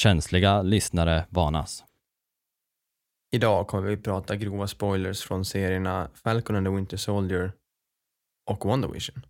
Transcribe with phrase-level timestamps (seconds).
[0.00, 1.84] känsliga lyssnare varnas.
[3.32, 7.52] Idag kommer vi prata grova spoilers från serierna Falcon and the Winter Soldier
[8.50, 9.22] och WandaVision.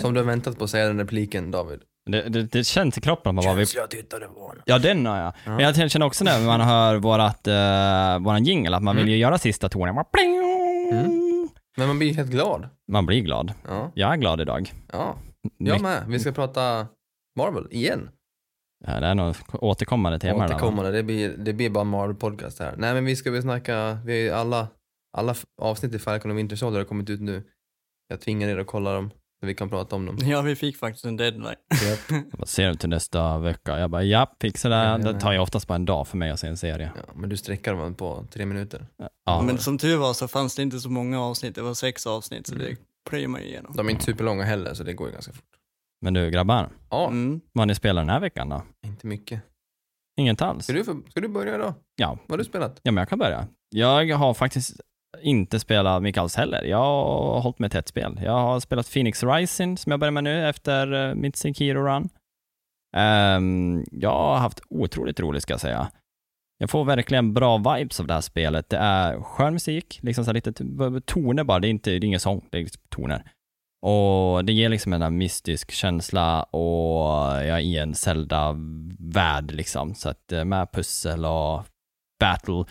[0.00, 1.82] Som du har väntat på att säga den repliken David.
[2.10, 3.66] Det, det, det känns i kroppen att man bara vill...
[3.74, 4.62] jag tittade på honom.
[4.66, 5.32] Ja, den har jag.
[5.44, 9.16] Men jag känner också när man hör vårat, uh, våran jingle att man vill ju
[9.16, 9.96] göra sista tonen.
[10.92, 11.48] Mm.
[11.76, 12.68] Men man blir helt glad.
[12.92, 13.52] Man blir glad.
[13.68, 14.72] Ja, Jag är glad idag.
[14.92, 15.16] ja.
[15.58, 16.04] Jag med.
[16.06, 16.86] Vi ska prata
[17.38, 18.10] Marvel igen.
[18.86, 20.38] Ja, det är nog återkommande tema.
[20.46, 20.54] där?
[20.54, 22.74] Återkommande, det blir, det blir bara Marvel podcast här.
[22.78, 24.68] Nej men vi ska väl snacka, vi är alla,
[25.16, 27.42] alla f- avsnitt i Falcon och Winter Soldier har kommit ut nu.
[28.08, 29.10] Jag tvingar er att kolla dem,
[29.42, 30.18] så vi kan prata om dem.
[30.20, 31.54] Ja, vi fick faktiskt en deadline.
[32.10, 33.78] Jag bara ser du till nästa vecka?
[33.78, 34.74] Jag bara, ja, fixa det.
[34.76, 36.92] Ja, ja, Det tar ju oftast bara en dag för mig att se en serie.
[36.96, 38.86] Ja, men du sträckar dem på tre minuter.
[39.26, 42.06] Ja, Men som tur var så fanns det inte så många avsnitt, det var sex
[42.06, 42.76] avsnitt, så det
[43.10, 43.72] plöjer man ju igenom.
[43.76, 45.44] De är inte superlånga heller, så det går ju ganska fort.
[46.00, 47.40] men du grabbar, Ja, Mm.
[47.52, 48.62] vad ni spelar den här veckan då?
[48.86, 49.42] inte mycket.
[50.16, 50.64] Inget alls?
[50.64, 51.74] Ska du, ska du börja då?
[51.96, 52.08] Ja.
[52.08, 52.80] Vad har du spelat?
[52.82, 53.46] Ja, men jag kan börja.
[53.70, 54.80] Jag har faktiskt
[55.22, 56.62] inte spelat mycket alls heller.
[56.62, 58.20] Jag har hållit mig till ett spel.
[58.24, 62.02] Jag har spelat Phoenix Rising som jag börjar med nu efter eh, mitt Sekiro-run.
[62.02, 62.08] Um,
[63.02, 65.90] ehm, jag har haft otroligt roligt ska jag säga.
[66.58, 68.68] Jag får verkligen bra vibes av det här spelet.
[68.68, 70.52] Det är skön musik, liksom så här lite
[71.04, 71.58] toner bara.
[71.58, 73.24] Det är, inte, det är ingen sång, det är liksom toner.
[73.82, 77.08] Och det ger liksom en där mystisk känsla och
[77.44, 79.94] jag är i en Zelda-värld liksom.
[79.94, 81.64] Så att eh, med pussel och
[82.20, 82.64] battle.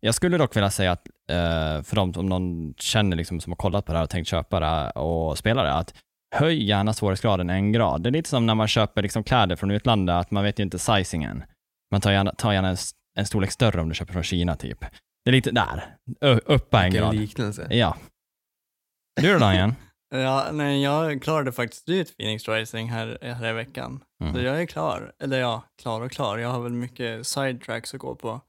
[0.00, 3.56] Jag skulle dock vilja säga att eh, för de om någon känner liksom som har
[3.56, 5.94] kollat på det här och tänkt köpa det här och spela det, att
[6.36, 8.02] höj gärna svårighetsgraden en grad.
[8.02, 10.62] Det är lite som när man köper liksom kläder från utlandet, att man vet ju
[10.62, 11.44] inte sizingen.
[11.92, 12.76] Man tar gärna, tar gärna en,
[13.18, 14.80] en storlek större om du köper från Kina typ.
[15.24, 17.14] Det är lite där, Ö, uppa en Vilken grad.
[17.14, 17.66] liknelse.
[17.70, 17.96] Ja.
[19.20, 19.72] Du då Daniel?
[20.14, 24.04] Ja, nej, jag klarade faktiskt ut Phoenix Rising här, här i veckan.
[24.22, 24.44] Så Mm.
[24.44, 25.12] jag är klar.
[25.22, 26.38] Eller ja, klar och klar.
[26.38, 28.40] Jag har väl mycket sidetracks att gå på.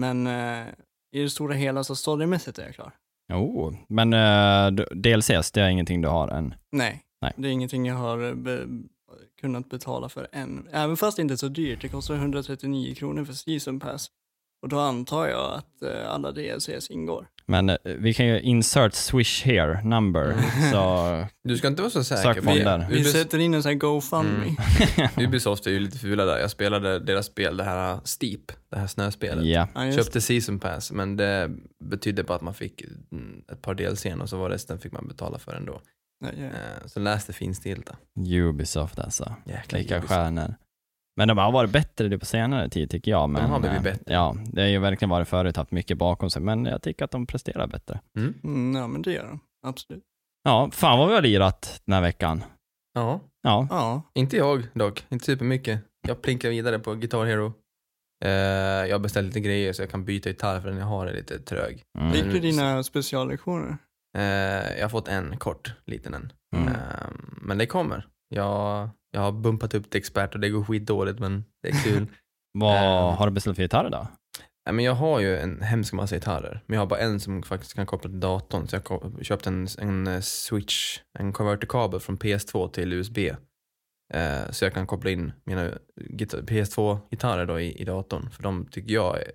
[0.00, 0.64] Men eh,
[1.14, 2.92] i det stora hela så storymässigt är jag klar.
[3.32, 6.54] Oh, men uh, DLCs, det är ingenting du har än?
[6.72, 7.32] Nej, Nej.
[7.36, 8.66] det är ingenting jag har eh, be-
[9.40, 10.68] kunnat betala för än.
[10.72, 11.82] Även fast det inte är så dyrt.
[11.82, 14.08] Det kostar 139 kronor för season pass.
[14.62, 17.26] Och då antar jag att eh, alla DLCs ingår.
[17.46, 20.34] Men eh, vi kan ju insert swish here number,
[20.72, 22.22] så Du ska inte vara så säker.
[22.34, 22.44] Sök.
[22.90, 24.54] Vi Ubis- sätter in en sån här GoFundMe.
[24.96, 25.10] Mm.
[25.28, 26.38] Ubisoft är ju lite fula där.
[26.38, 28.40] Jag spelade deras spel, det här Steep,
[28.70, 29.44] det här snöspelet.
[29.44, 31.50] Ja, just Köpte season pass, men det
[31.84, 35.08] betydde bara att man fick mm, ett par DLCn och så var resten fick man
[35.08, 35.80] betala för ändå.
[36.24, 36.48] Eh,
[36.86, 37.96] Så läste finstilta.
[38.30, 39.34] Ubisoft alltså.
[39.46, 40.14] Jäkla Lika Ubisoft.
[40.14, 40.54] stjärnor.
[41.16, 43.30] Men de har varit bättre det på senare tid tycker jag.
[43.30, 44.12] Men, har blivit eh, bättre.
[44.14, 47.10] Ja, det har ju verkligen varit förut, haft mycket bakom sig, men jag tycker att
[47.10, 48.00] de presterar bättre.
[48.18, 48.34] Mm.
[48.44, 49.40] Mm, ja, men det gör de.
[49.66, 50.02] Absolut.
[50.44, 52.44] Ja, fan vad vi har lirat den här veckan.
[52.94, 55.06] Ja, Ja, Ja, inte jag dock.
[55.08, 55.80] Inte supermycket.
[56.08, 57.52] Jag plinkar vidare på Guitar Hero.
[58.24, 58.30] Eh,
[58.88, 61.14] jag har beställt lite grejer så jag kan byta gitarr för den jag har är
[61.14, 61.82] lite trög.
[61.98, 62.12] mm.
[62.12, 62.34] fick Mm.
[62.34, 63.76] du dina speciallektioner?
[64.18, 64.22] Eh,
[64.76, 66.32] jag har fått en kort, liten en.
[66.56, 66.68] Mm.
[66.68, 66.74] Eh,
[67.42, 68.06] men det kommer.
[68.28, 72.06] Jag, jag har bumpat upp till expert och det går skitdåligt men det är kul.
[72.58, 74.08] vad eh, har du beställt för gitarr då?
[74.66, 77.42] Nej, men jag har ju en hemsk massa gitarrer, men jag har bara en som
[77.42, 78.68] faktiskt kan koppla till datorn.
[78.68, 83.18] Så jag köpte en, en eh, switch, en konverterkabel från PS2 till USB.
[84.14, 85.70] Eh, så jag kan koppla in mina
[86.10, 89.30] gitar- PS2-gitarrer då i, i datorn, för de tycker jag är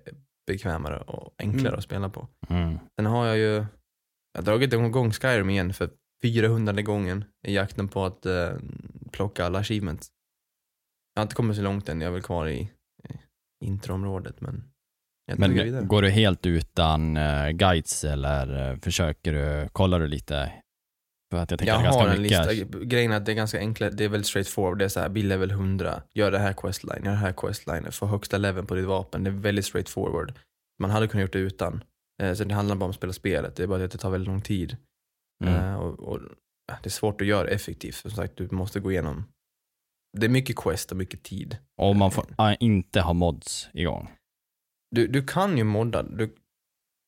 [0.46, 1.78] bekvämare och enklare Mm.
[1.78, 2.28] att spela på.
[2.48, 2.78] Mm.
[2.96, 3.54] Sen har jag ju,
[4.32, 5.90] jag har dragit igång Skyrim igen för
[6.22, 8.50] 400 gången i jakten på att eh,
[9.12, 10.08] plocka alla achievements.
[11.14, 12.70] Jag har inte kommit så långt än, jag är väl kvar i,
[13.64, 14.70] introområdet men
[15.26, 15.70] jag vidare.
[15.70, 20.52] Men går du helt utan uh, guides eller eh, försöker du, kollar du lite?
[21.30, 22.46] För att jag tänker Jag ganska har en mycket.
[22.46, 25.00] lista, grejen är att det är ganska enkelt, det är väldigt straightforward, det är så
[25.00, 28.66] här, bli level 100, gör det här questline, gör det här questline, få högsta leveln
[28.66, 30.32] på ditt vapen, det är väldigt straightforward.
[30.78, 31.84] Man hade kunnat gjort det utan,
[32.22, 34.10] eh, så det handlar bara om att spela spelet, det är bara att det tar
[34.10, 34.76] väldigt lång tid.
[35.44, 35.54] Mm.
[35.54, 36.20] Eh, och, och,
[36.82, 39.24] det är svårt att göra effektivt, som sagt, du måste gå igenom,
[40.18, 41.56] det är mycket quest och mycket tid.
[41.76, 44.10] Och man får ah, inte ha mods igång.
[44.90, 46.34] Du, du kan ju modda, du,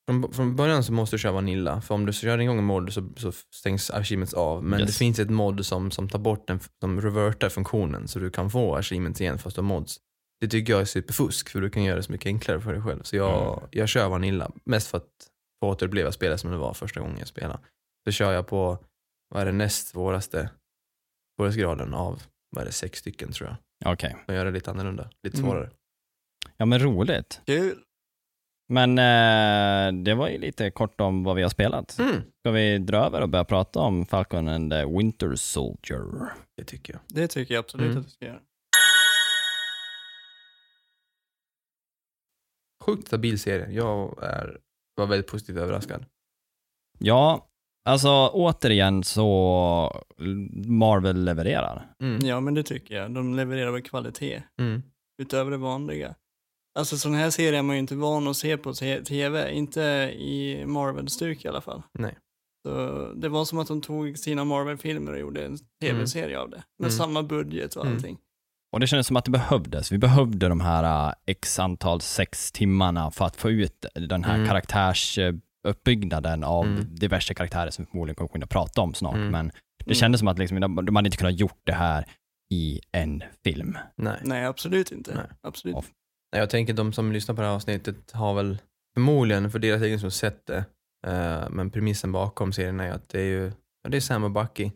[0.09, 2.93] från, från början så måste du köra Vanilla, för om du kör igång en mod
[2.93, 4.65] så, så stängs achievements av.
[4.65, 4.91] Men Yes.
[4.91, 8.51] det finns ett mod som, som tar bort den, som revertar funktionen så du kan
[8.51, 10.01] få achievements igen fast du har mods.
[10.41, 12.83] Det tycker jag är superfusk för du kan göra det så mycket enklare för dig
[12.83, 13.03] själv.
[13.03, 13.69] Så jag, Mm.
[13.73, 15.11] jag kör Vanilla, mest för att
[15.63, 17.61] få återuppleva spelet som det var första gången jag spelade.
[18.05, 18.79] Så kör jag på,
[19.33, 20.51] vad är det näst svåraste
[21.37, 23.93] svårighetsgraden av, vad är det, sex stycken tror jag.
[23.93, 24.17] Okej.
[24.29, 25.51] Och gör det lite annorlunda, lite Mm.
[25.51, 25.71] svårare.
[26.57, 27.41] Ja, men roligt.
[27.47, 27.83] Kul.
[28.69, 31.99] Men eh, det var ju lite kort om vad vi har spelat.
[31.99, 32.15] Mm.
[32.41, 36.33] Ska vi dra över och börja prata om Falcon and the Winter Soldier?
[36.57, 37.03] Det tycker jag.
[37.09, 37.99] Det tycker jag absolut Mm.
[37.99, 38.41] att du ska göra.
[42.85, 43.71] Sjukt stabil serie.
[43.71, 44.61] Jag är,
[44.95, 46.05] var väldigt positivt överraskad.
[46.99, 47.49] Ja,
[47.85, 50.03] alltså återigen så
[50.67, 51.87] Marvel levererar.
[52.03, 52.27] Mm.
[52.27, 53.11] Ja, men det tycker jag.
[53.11, 54.83] De levererar väl kvalitet Mm.
[55.23, 56.15] utöver det vanliga.
[56.79, 58.73] Alltså sån här serier är man ju inte van att se på
[59.07, 59.81] tv, inte
[60.19, 61.83] i Marvel-stuk i alla fall.
[61.99, 62.19] Nej.
[62.69, 66.63] Så det var som att de tog sina Marvel-filmer och gjorde en tv-serie av det.
[66.79, 66.99] Med Mm.
[66.99, 67.97] samma budget och Mm.
[67.97, 68.19] allting.
[68.73, 69.93] Och det kändes som att det behövdes.
[69.93, 74.35] Vi behövde de här äh, x antal sex timmarna för att få ut den här
[74.35, 74.49] Mm.
[75.63, 76.95] Karaktärsuppbyggnaden av Mm.
[76.95, 79.15] diverse karaktärer som vi förmodligen kommer kunna prata om snart.
[79.15, 79.31] Mm.
[79.31, 79.49] Men
[79.79, 79.95] det Mm.
[79.95, 82.05] kändes som att liksom, de de hade inte kunnat gjort det här
[82.53, 83.79] i en film.
[83.97, 84.21] Nej.
[84.25, 85.15] Nej, absolut inte.
[85.15, 85.25] Nej.
[85.43, 85.77] Absolut.
[86.37, 88.59] Jag tänker de som lyssnar på det här avsnittet har väl
[88.95, 90.65] förmodligen för deras egen skull sett det.
[91.07, 94.31] Eh, men premissen bakom serien är att det är ju ja, det är Sam och
[94.31, 94.71] Bucky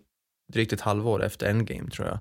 [0.53, 2.19] drygt ett halvår efter Endgame tror jag.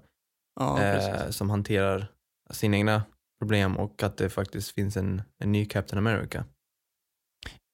[0.59, 1.35] Ja, precis.
[1.35, 2.07] som hanterar
[2.51, 3.03] sina egna
[3.41, 6.45] problem och att det faktiskt finns en, en ny Captain America.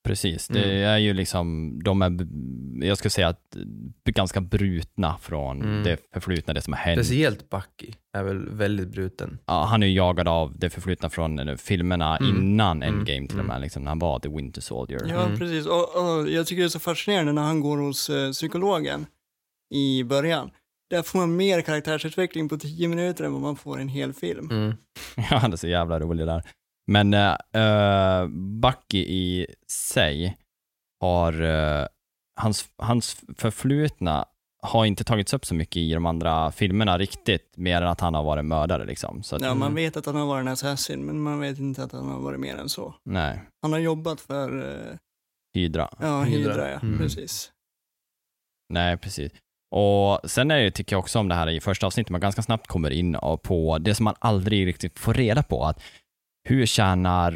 [0.04, 0.90] Precis, det Mm.
[0.90, 2.28] är ju liksom, de är,
[2.88, 3.56] jag skulle säga att
[4.06, 5.84] ganska brutna från Mm.
[5.84, 7.06] det förflutna, det som har hänt.
[7.06, 9.38] Speciellt Bucky är väl väldigt bruten.
[9.46, 12.36] Ja, han är ju jagad av det förflutna från eh, filmerna Mm.
[12.38, 12.96] innan Mm.
[13.00, 13.62] Endgame till och med, Mm.
[13.62, 15.02] liksom, när han var The Winter Soldier.
[15.10, 15.38] Ja, Mm.
[15.40, 15.66] precis.
[15.66, 19.06] Och, och jag tycker det är så fascinerande när han går hos eh, psykologen
[19.74, 20.50] i början.
[20.90, 24.14] Där får man mer karaktärsutveckling på tio minuter än vad man får i en hel
[24.14, 24.50] film.
[24.52, 24.74] Mm.
[25.16, 26.44] Ja, han är så jävla rolig där.
[26.92, 28.28] Men uh,
[28.62, 30.38] Bucky i sig
[31.02, 31.86] har, eh,
[32.36, 34.26] hans, hans förflutna
[34.64, 38.14] har inte tagits upp så mycket i de andra filmerna riktigt, mer än att han
[38.16, 39.24] har varit mördare liksom.
[39.24, 39.60] Så att, Ja, Mm.
[39.60, 42.20] man vet att han har varit en assassin, men man vet inte att han har
[42.20, 42.96] varit mer än så.
[43.04, 44.98] nej, Han har jobbat för, eh,
[45.54, 45.90] Hydra.
[46.00, 46.52] ja, Hydra.
[46.52, 46.98] Hydra, ja, Mm.
[47.00, 47.52] precis.
[48.70, 49.32] Nej, precis.
[49.76, 52.42] Och sen är det, tycker jag också om det här i första avsnittet, man ganska
[52.42, 55.82] snabbt kommer in på det som man aldrig riktigt får reda på, att
[56.44, 57.32] hur tjänar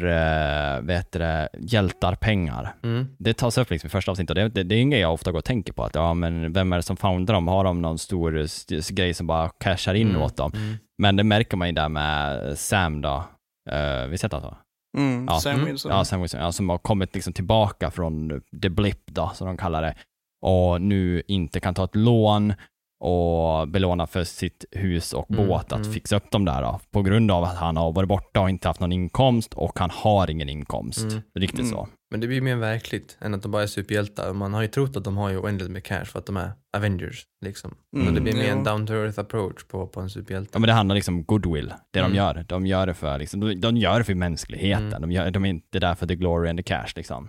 [0.76, 2.74] äh, vet det, hjältar pengar?
[2.82, 3.06] Mm.
[3.18, 5.12] Det tas upp liksom i första avsnittet och det, det, det är en grej jag
[5.12, 7.48] ofta går och tänker på, att ja, men vem är det som foundar dem?
[7.48, 10.22] Har de någon stor st- st- grej som bara cashar in Mm.
[10.22, 10.52] åt dem?
[10.54, 10.74] Mm.
[10.98, 13.24] Men det märker man ju där med Sam då,
[13.72, 14.56] uh, visst heter han så?
[14.98, 15.40] Mm, Ja.
[15.40, 15.64] Sam Mm.
[15.66, 15.92] Wilson.
[15.92, 19.56] Ja, Sam Wilson, ja, som har kommit liksom tillbaka från the blip då, som de
[19.56, 19.94] kallar det,
[20.42, 22.54] och nu inte kan ta ett lån
[23.00, 25.92] och belåna för sitt hus och Mm, båt att mm.
[25.92, 28.68] fixa upp dem där då, på grund av att han har varit borta och inte
[28.68, 31.02] haft någon inkomst och han har ingen inkomst.
[31.02, 31.22] Mm.
[31.34, 31.70] Riktigt Mm.
[31.72, 31.88] så.
[32.10, 34.32] Men det blir mer verkligt än att de bara är superhjältar.
[34.32, 36.50] Man har ju trott att de har ju oändligt med cash för att de är
[36.76, 37.24] Avengers.
[37.44, 37.74] Liksom.
[37.96, 40.50] Mm, Men det blir mer en down to earth approach på, på en superhjälte.
[40.52, 42.10] Ja, men det handlar liksom om goodwill, det Mm.
[42.12, 42.44] de gör.
[42.48, 44.86] De gör det för, liksom, de, de gör det för mänskligheten.
[44.86, 45.00] Mm.
[45.02, 47.28] De, gör, de är inte där för the glory and the cash liksom.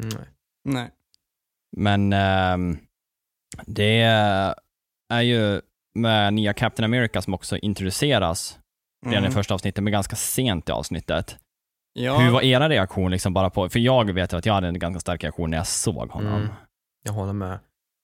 [0.00, 0.26] Mm, nej.
[0.64, 0.90] Nej.
[1.76, 2.78] Men ehm,
[3.66, 4.02] det
[5.10, 5.60] är ju
[5.94, 8.58] med nya Captain America som också introduceras
[9.06, 9.30] redan Mm.
[9.30, 11.36] i första avsnittet, men ganska sent i avsnittet.
[11.92, 14.78] Ja, Hur var era reaktion liksom bara på, för jag vet att jag hade en
[14.78, 16.34] ganska stark reaktion när jag såg honom.
[16.34, 16.48] Mm.
[17.04, 17.58] Jag håller med.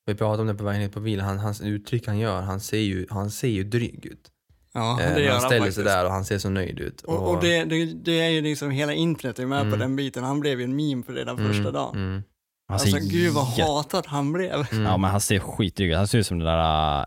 [0.07, 1.25] Vi pratade om det på vägen hit på bilen.
[1.27, 4.31] Han, hans uttryck han gör, han ser ju, han ser ju dryg ut.
[4.73, 5.75] ja Eh, det gör han han ställer faktiskt.
[5.77, 7.03] sig där och han ser så nöjd ut.
[7.03, 9.79] Och, och det, det, det är ju liksom, hela internet är med på Mm.
[9.79, 10.25] den biten.
[10.25, 12.23] Han blev ju en meme på redan Mm, första dagen.
[12.69, 14.67] Ser Alltså gud vad hatad han blev.
[14.73, 14.85] mm.
[14.85, 15.97] Ja men han ser skitdryg ut.
[15.97, 17.07] Han ser ut som den där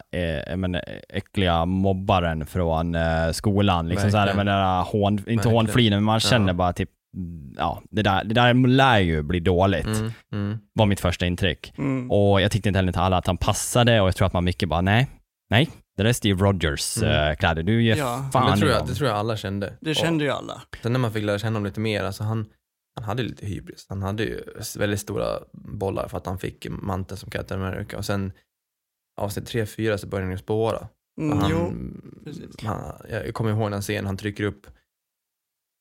[0.49, 3.87] äh, men, äh, äckliga mobbaren från äh, skolan.
[3.89, 5.55] Liksom såhär, med den där hån, inte Verkligen.
[5.55, 6.53] hånflinen, men man känner Ja.
[6.53, 6.89] bara typ,
[7.57, 10.57] ja, det där, det där lär ju bli dåligt, Mm, mm.
[10.73, 11.73] var mitt första intryck.
[11.77, 12.11] Mm.
[12.11, 14.43] Och jag tyckte inte heller till alla att han passade och jag tror att man
[14.43, 15.07] mycket bara, nej,
[15.49, 17.29] nej, det där är Steve Rogers Mm.
[17.31, 18.29] äh, kläder, du ger Ja.
[18.33, 19.73] fan det, tror jag, det tror jag alla kände.
[19.81, 20.61] Det Och kände ju alla.
[20.83, 22.45] sen när man fick lära känna honom lite mer, alltså han,
[23.01, 23.85] han hade lite hybris.
[23.89, 24.43] Han hade ju
[24.77, 27.97] väldigt stora bollar för att han fick manteln som Captain America.
[27.97, 28.31] Och sen
[29.21, 30.87] avsnitt 3-4 så började han ju spåra.
[31.21, 31.51] Mm, han,
[32.63, 34.67] han, jag kommer ihåg den scenen, han trycker upp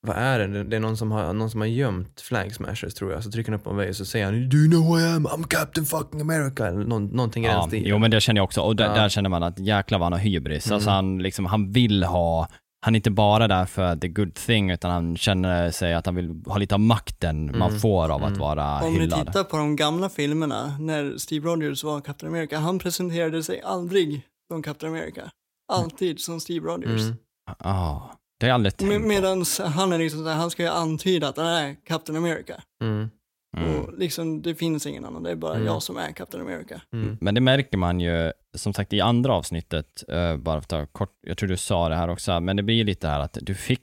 [0.07, 0.65] vad är det?
[0.65, 3.25] Det är någon som har, någon som har gömt flag smashers tror jag.
[3.25, 5.07] Så trycker han upp en vägg och så säger han Do you know who I
[5.07, 5.27] am?
[5.27, 6.67] I'm Captain fucking America.
[6.67, 7.89] Eller någon, någonting i den Ja, stilen.
[7.89, 8.95] jo men det känner jag också, och där, Ja.
[8.95, 10.67] där känner man att jäklar vad han har hybris.
[10.67, 10.75] Mm.
[10.75, 12.49] Alltså han, liksom, han vill ha,
[12.81, 16.15] han är inte bara där för the good thing, utan han känner sig att han
[16.15, 17.81] vill ha lite av makten man Mm.
[17.81, 18.39] får av att Mm.
[18.41, 19.27] vara Om ni hyllad.
[19.27, 24.23] tittar på de gamla filmerna, när Steve Rogers var Captain America, han presenterade sig aldrig
[24.53, 25.31] som Captain America.
[25.73, 27.03] Alltid som Steve Rogers.
[27.03, 27.17] Mm.
[27.59, 29.01] Ja, det har jag aldrig tänkt Med.
[29.01, 32.55] Medan han är liksom så här, han ska ju antyda att han är Captain America.
[32.83, 33.11] Mm.
[33.57, 33.77] Mm.
[33.81, 35.67] Och liksom, det finns ingen annan, det är bara Mm.
[35.67, 36.81] jag som är Captain America.
[36.93, 37.19] Mm.
[37.21, 40.87] Men det märker man ju, som sagt i andra avsnittet, eh, bara för att ta
[40.87, 43.39] kort, jag tror du sa det här också, men det blir ju lite här att
[43.43, 43.83] du fick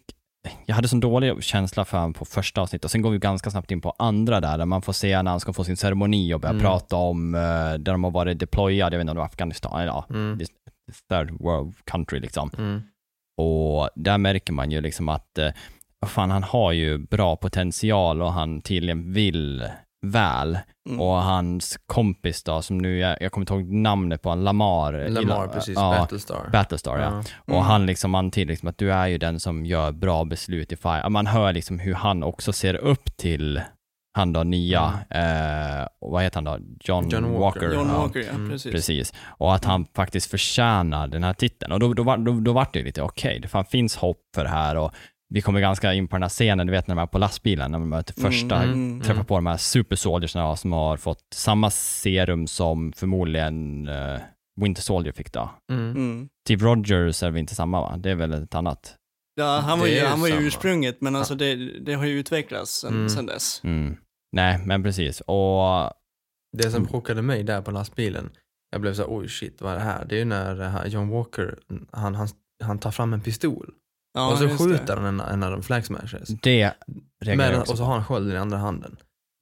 [0.65, 3.51] jag hade sån dålig känsla för honom på första avsnittet och sen går vi ganska
[3.51, 6.33] snabbt in på andra där, där man får se när han ska få sin ceremoni
[6.33, 6.63] och börja Mm.
[6.63, 7.41] prata om uh,
[7.73, 10.39] där de har varit deployad, jag vet inte om det var Afghanistan, ja, Mm.
[11.09, 12.51] third world country liksom.
[12.57, 12.81] Mm.
[13.37, 15.49] Och där märker man ju liksom att, eh,
[16.07, 19.67] fan, han har ju bra potential och han tydligen vill
[20.05, 20.59] väl.
[20.89, 21.01] Mm.
[21.01, 25.09] Och hans kompis då, som nu, jag, jag kommer inte ihåg namnet på honom, Lamar.
[25.09, 25.75] Lamar, precis.
[25.75, 26.49] Ja, Battlestar.
[26.51, 27.03] Battlestar, ja.
[27.03, 27.23] Ja.
[27.39, 27.63] Och Mm.
[27.63, 31.09] han liksom antyder liksom att du är ju den som gör bra beslut i Fire.
[31.09, 33.61] Man hör liksom hur han också ser upp till
[34.17, 36.57] han då nya, eh, och vad heter han då?
[36.79, 37.39] John, John Walker.
[37.39, 37.73] Walker.
[37.73, 37.97] John ja.
[38.01, 38.71] Walker, ja, Mm, precis.
[38.71, 39.13] Precis.
[39.27, 41.71] Och att han faktiskt förtjänar den här titeln.
[41.71, 44.21] Och då, då, var, då, då var det ju lite, okej, det fan finns hopp
[44.35, 44.91] för det här och
[45.35, 47.71] vi kommer ganska in på den här scenen, du vet när de är på lastbilen,
[47.71, 49.01] när man möter första, Mm.
[49.01, 54.19] träffar på de här super soldiersna som har fått samma serum som förmodligen uh,
[54.61, 55.49] Winter Soldier fick då.
[55.71, 55.91] Mm.
[55.91, 56.29] Mm.
[56.45, 57.97] Steve Rogers är väl inte samma va?
[57.97, 58.95] Det är väl ett annat.
[59.35, 62.81] Ja, han var ju, han var ju ursprunget, men alltså det, det har ju utvecklats
[62.81, 63.09] sen, Mm.
[63.09, 63.61] sen dess.
[63.63, 63.97] Mm.
[64.31, 65.21] Nej, men precis.
[65.21, 65.91] Och
[66.57, 66.87] Det som Mm.
[66.87, 68.29] chockade mig där på lastbilen,
[68.71, 70.05] jag blev så oj shit, vad är det här?
[70.05, 71.57] Det är ju när här John Walker,
[71.91, 72.27] han, han,
[72.63, 73.73] han tar fram en pistol
[74.15, 76.29] Ja, och så skjuter han en, en av de flag smashers.
[76.41, 76.73] det
[77.21, 78.97] reagerar Men, jag och så har han skölden i andra handen.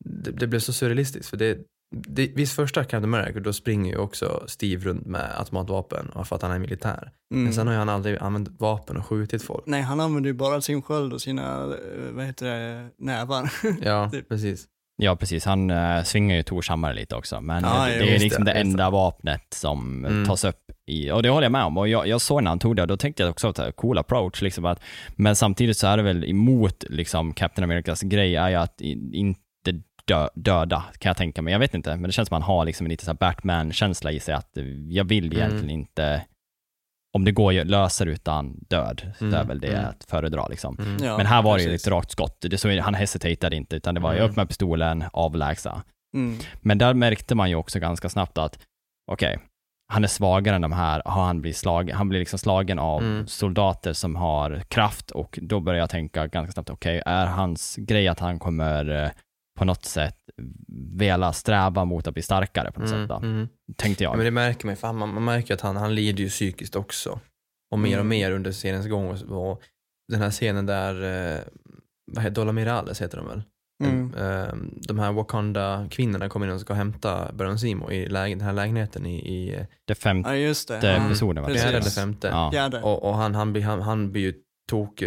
[0.06, 1.58] Det, det blev så surrealistiskt för det,
[1.96, 6.36] det visst första Captain America då springer ju också Steve runt med automatvapen och för
[6.36, 7.12] att han är militär.
[7.34, 7.44] Mm.
[7.44, 9.64] Men sen har ju han aldrig använt vapen och skjutit folk.
[9.66, 13.54] Nej, han använder ju bara sin sköld och sina, eh, vad heter det, nävar.
[13.82, 14.30] Ja, Typ.
[14.30, 14.68] precis.
[14.96, 15.46] Ja, precis.
[15.46, 18.54] Han uh, svingar ju Tors hammare lite också, men Ja, det, det är liksom det,
[18.54, 20.26] det, enda vapnet som Mm.
[20.26, 21.78] tas upp i, och det håller jag med om.
[21.78, 23.98] Och jag, jag såg när han tog det, och då tänkte jag också att cool
[23.98, 24.82] approach, liksom att,
[25.16, 28.82] men samtidigt så är det väl emot liksom Captain Americas grej, är ju att
[29.14, 29.40] inte
[30.06, 31.52] dö, döda, kan jag tänka mig.
[31.52, 34.12] Jag vet inte, men det känns som att han har liksom en lite så Batman-känsla
[34.12, 35.38] i sig, att eh, jag vill Mm.
[35.38, 36.22] egentligen inte,
[37.14, 39.86] om det går att lösa det utan död, så Mm, är väl det mm.
[39.90, 40.78] att föredra liksom.
[40.80, 41.04] Mm.
[41.04, 41.88] Ja, Men här var det ju precis.
[41.88, 42.38] ett rakt skott.
[42.42, 44.30] Det så, han hesiterade inte, utan det var ju Mm.
[44.30, 45.84] upp med pistolen, avlägsa.
[46.16, 46.40] Mm.
[46.62, 48.60] Men där märkte man ju också ganska snabbt att,
[49.12, 49.40] okej,
[49.94, 53.02] han är svagare än de här, har han blir slagen, han blir liksom slagen av
[53.02, 53.28] Mm.
[53.28, 58.08] soldater som har kraft och då börjar jag tänka ganska snabbt, okej, är hans grej
[58.08, 59.10] att han kommer eh,
[59.60, 60.18] på något sätt
[60.98, 63.48] vilja sträva mot att bli starkare på något sätt då, Mm.
[63.78, 64.18] tänkte Ja, jag.
[64.18, 67.20] men det märker man, för man, man märker att han, han lider ju psykiskt också.
[67.72, 68.08] Och mer och Mm.
[68.08, 69.08] mer under seriens gång.
[69.10, 69.62] Och, och
[70.12, 70.94] den här scenen där,
[71.36, 71.40] eh,
[72.12, 73.42] vad heter Dollar Mirales heter de väl?
[73.84, 74.14] Mm.
[74.16, 74.54] Eh,
[74.88, 79.06] de här Wakanda-kvinnorna kommer in och ska hämta Baron Simo i läge, den här lägenheten
[79.06, 80.78] i, i Det femte Ja, just det.
[80.92, 81.06] Mm.
[81.08, 81.48] episoden det.
[81.48, 81.62] precis.
[81.64, 82.28] fjärde eller femte.
[82.28, 82.80] Ja.
[82.84, 84.34] Och, och han, han, blir, han, han blir ju
[84.70, 85.04] tok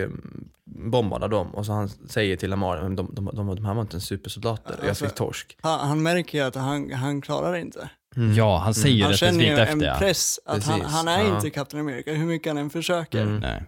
[0.90, 3.74] bombad av dem och så han säger till Lamar, de, de, de, de, de här
[3.74, 5.58] var inte en supersoldater och jag Alltså- fick torsk.
[5.62, 7.90] Han, han märker ju att han, han klarar det inte.
[8.36, 11.24] Ja, han säger ju Han det känner ju en press att han, Precis, han är
[11.24, 11.34] ja.
[11.36, 13.22] inte Captain America, hur mycket han än försöker.
[13.22, 13.40] Mm.
[13.40, 13.64] Nej.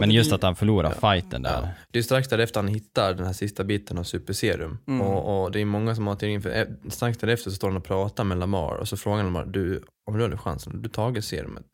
[0.00, 1.10] Men just att han förlorar Ja.
[1.12, 1.62] fighten där.
[1.62, 1.68] Ja.
[1.90, 4.78] Det är strax därefter han hittar den här sista biten av superserum.
[4.88, 5.00] Mm.
[5.00, 7.76] Och, och det är många som har teorin för eh, strax därefter så står han
[7.76, 10.80] och pratar med Lamar och så frågar han Lamar, du, om du hade chansen, har
[10.80, 11.64] du tagit serumet?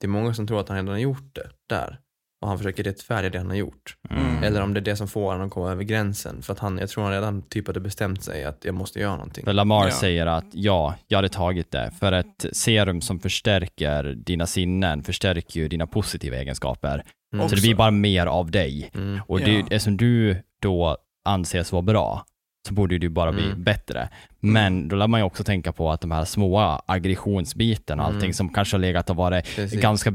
[0.00, 2.00] Det är många som tror att han redan har gjort det där.
[2.44, 3.96] Och han försöker rättfärdiga det han har gjort.
[4.10, 4.42] Mm.
[4.42, 6.42] Eller om det är det som får honom att komma över gränsen.
[6.42, 9.16] För att han, jag tror han redan typ hade bestämt sig att jag måste göra
[9.16, 9.44] någonting.
[9.44, 9.90] För Lamar Ja.
[9.92, 11.90] säger att ja, jag hade tagit det.
[12.00, 17.04] För ett serum som förstärker dina sinnen förstärker ju dina positiva egenskaper.
[17.34, 17.48] Mm.
[17.48, 18.90] Så det blir bara mer av dig.
[18.94, 19.20] Mm.
[19.26, 19.60] Och det, Ja.
[19.60, 22.24] eftersom du då anses vara bra,
[22.66, 23.62] så borde du bara bli Mm.
[23.64, 24.08] bättre.
[24.40, 28.20] Men då lär man ju också tänka på att de här små aggressionsbiten och allting
[28.22, 28.32] Mm.
[28.32, 29.80] som kanske har legat och varit Precis.
[29.80, 30.12] ganska,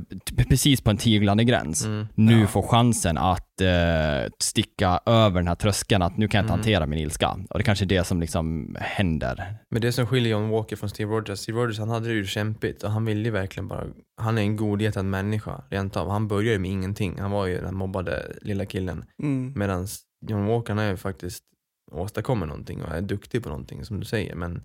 [0.49, 2.07] precis på en tiglande gräns, Mm.
[2.15, 2.47] nu Ja.
[2.47, 6.59] får chansen att eh, sticka över den här tröskeln, att nu kan jag inte Mm.
[6.59, 7.37] hantera min ilska.
[7.49, 9.55] Och det kanske är det som liksom händer.
[9.71, 12.25] Men det som skiljer John Walker från Steve Rogers, Steve Rogers han hade det ju
[12.25, 13.83] kämpigt och han ville ju verkligen bara,
[14.21, 16.09] han är en godhjärtad människa rent av.
[16.09, 19.03] Han började ju med ingenting, han var ju den mobbade lilla killen.
[19.23, 19.53] Mm.
[19.55, 19.87] Medan
[20.27, 21.43] John Walker han är ju faktiskt
[21.91, 24.63] åstadkommer någonting och är duktig på någonting som du säger men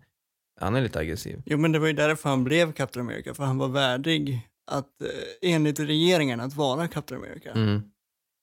[0.60, 1.42] han är lite aggressiv.
[1.46, 5.02] Jo, men det var ju därför han blev Captain America, för han var värdig att,
[5.02, 7.50] eh, enligt regeringen, att vara Captain America.
[7.50, 7.82] Mm.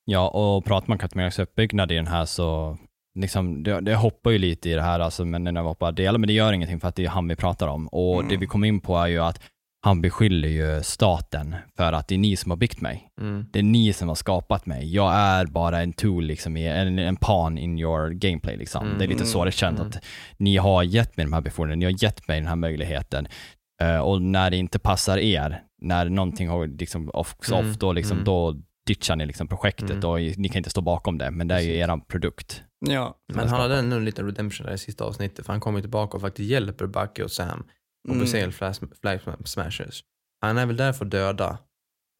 [0.05, 2.77] Ja, och pratar man Captain Americas uppbyggnad i den här så
[3.19, 6.19] liksom, det, det hoppar ju lite i det här, alltså, men när jag bara delar,
[6.19, 7.87] men det gör ingenting för att det är han vi pratar om.
[7.87, 8.27] Och Mm.
[8.29, 9.41] det vi kommer in på är ju att
[9.83, 13.09] han beskyller ju staten för att det är ni som har byggt mig.
[13.21, 13.45] Mm.
[13.51, 14.93] Det är ni som har skapat mig.
[14.95, 18.57] Jag är bara en tool, liksom, en, en pan in your gameplay.
[18.57, 18.85] Liksom.
[18.85, 18.97] Mm.
[18.97, 19.89] Det är lite så det känns, Mm.
[19.89, 20.03] att
[20.37, 23.27] ni har gett mig de här befogenheterna, ni har gett mig den här möjligheten.
[23.81, 27.69] Eh, och när det inte passar er, när någonting har liksom off, Mm.
[27.69, 28.25] off då, liksom, Mm.
[28.25, 28.55] då
[28.87, 30.09] ditchar ni liksom projektet Mm.
[30.09, 32.63] och ni kan inte stå bakom det, men det är ju eran produkt.
[32.89, 33.15] Ja.
[33.33, 36.17] Men han hade ändå en liten redemption där i sista avsnittet för han kommer tillbaka
[36.17, 37.63] och faktiskt hjälper Bucky och Sam
[38.03, 38.21] och Mm.
[38.21, 40.03] besegrar flag, flag smashers.
[40.41, 41.57] Han är väl där för att döda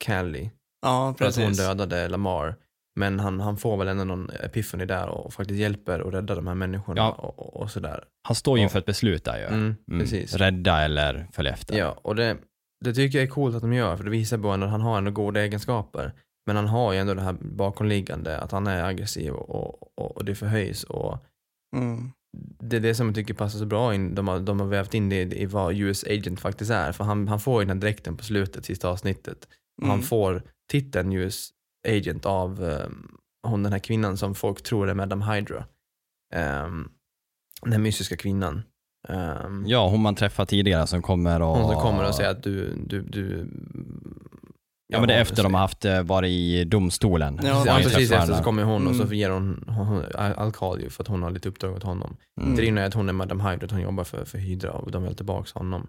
[0.05, 2.55] Callie Ja, för att hon dödade Lamar.
[3.00, 6.47] Men han, han får väl ändå någon epiphany där och faktiskt hjälper och räddar de
[6.47, 7.11] här människorna Ja.
[7.11, 8.03] och, och, och sådär.
[8.27, 9.45] Han står ju inför ett beslut där ju.
[9.45, 10.35] Mm, precis.
[10.35, 11.77] Rädda eller följa efter.
[11.77, 12.38] Ja, och det,
[12.85, 14.97] det tycker jag är coolt att de gör för det visar på att han har
[14.97, 16.13] ändå goda egenskaper.
[16.45, 20.25] Men han har ju ändå det här bakomliggande, att han är aggressiv och, och, och
[20.25, 20.83] det förhöjs.
[20.83, 21.17] Och
[21.75, 22.11] Mm.
[22.59, 24.15] Det är det som jag tycker passar så bra in.
[24.15, 26.91] De har, de har vävt in det i vad US Agent faktiskt är.
[26.91, 29.47] För han, han får ju den här dräkten på slutet, sista avsnittet.
[29.81, 30.03] Och Han Mm.
[30.05, 31.50] får titeln US
[31.88, 35.65] Agent av um, hon den här kvinnan som folk tror är Madame Hydra.
[36.65, 36.91] Um,
[37.61, 38.61] den här mystiska kvinnan.
[39.09, 41.47] Um, Ja, hon man träffar tidigare som kommer och...
[41.57, 43.47] Hon som kommer och säger att du, du, du
[44.91, 47.39] Ja, men det är efter de har haft, eh, varit i domstolen.
[47.43, 49.13] Ja, Ja, han precis efter så kommer hon och så Mm.
[49.13, 52.17] ger hon, hon, hon Alkali för att hon har lite uppdrag åt honom.
[52.41, 52.55] Mm.
[52.55, 55.03] Det är att hon är Madame Hydra, att hon jobbar för, för Hydra och de
[55.03, 55.88] vill tillbaka honom.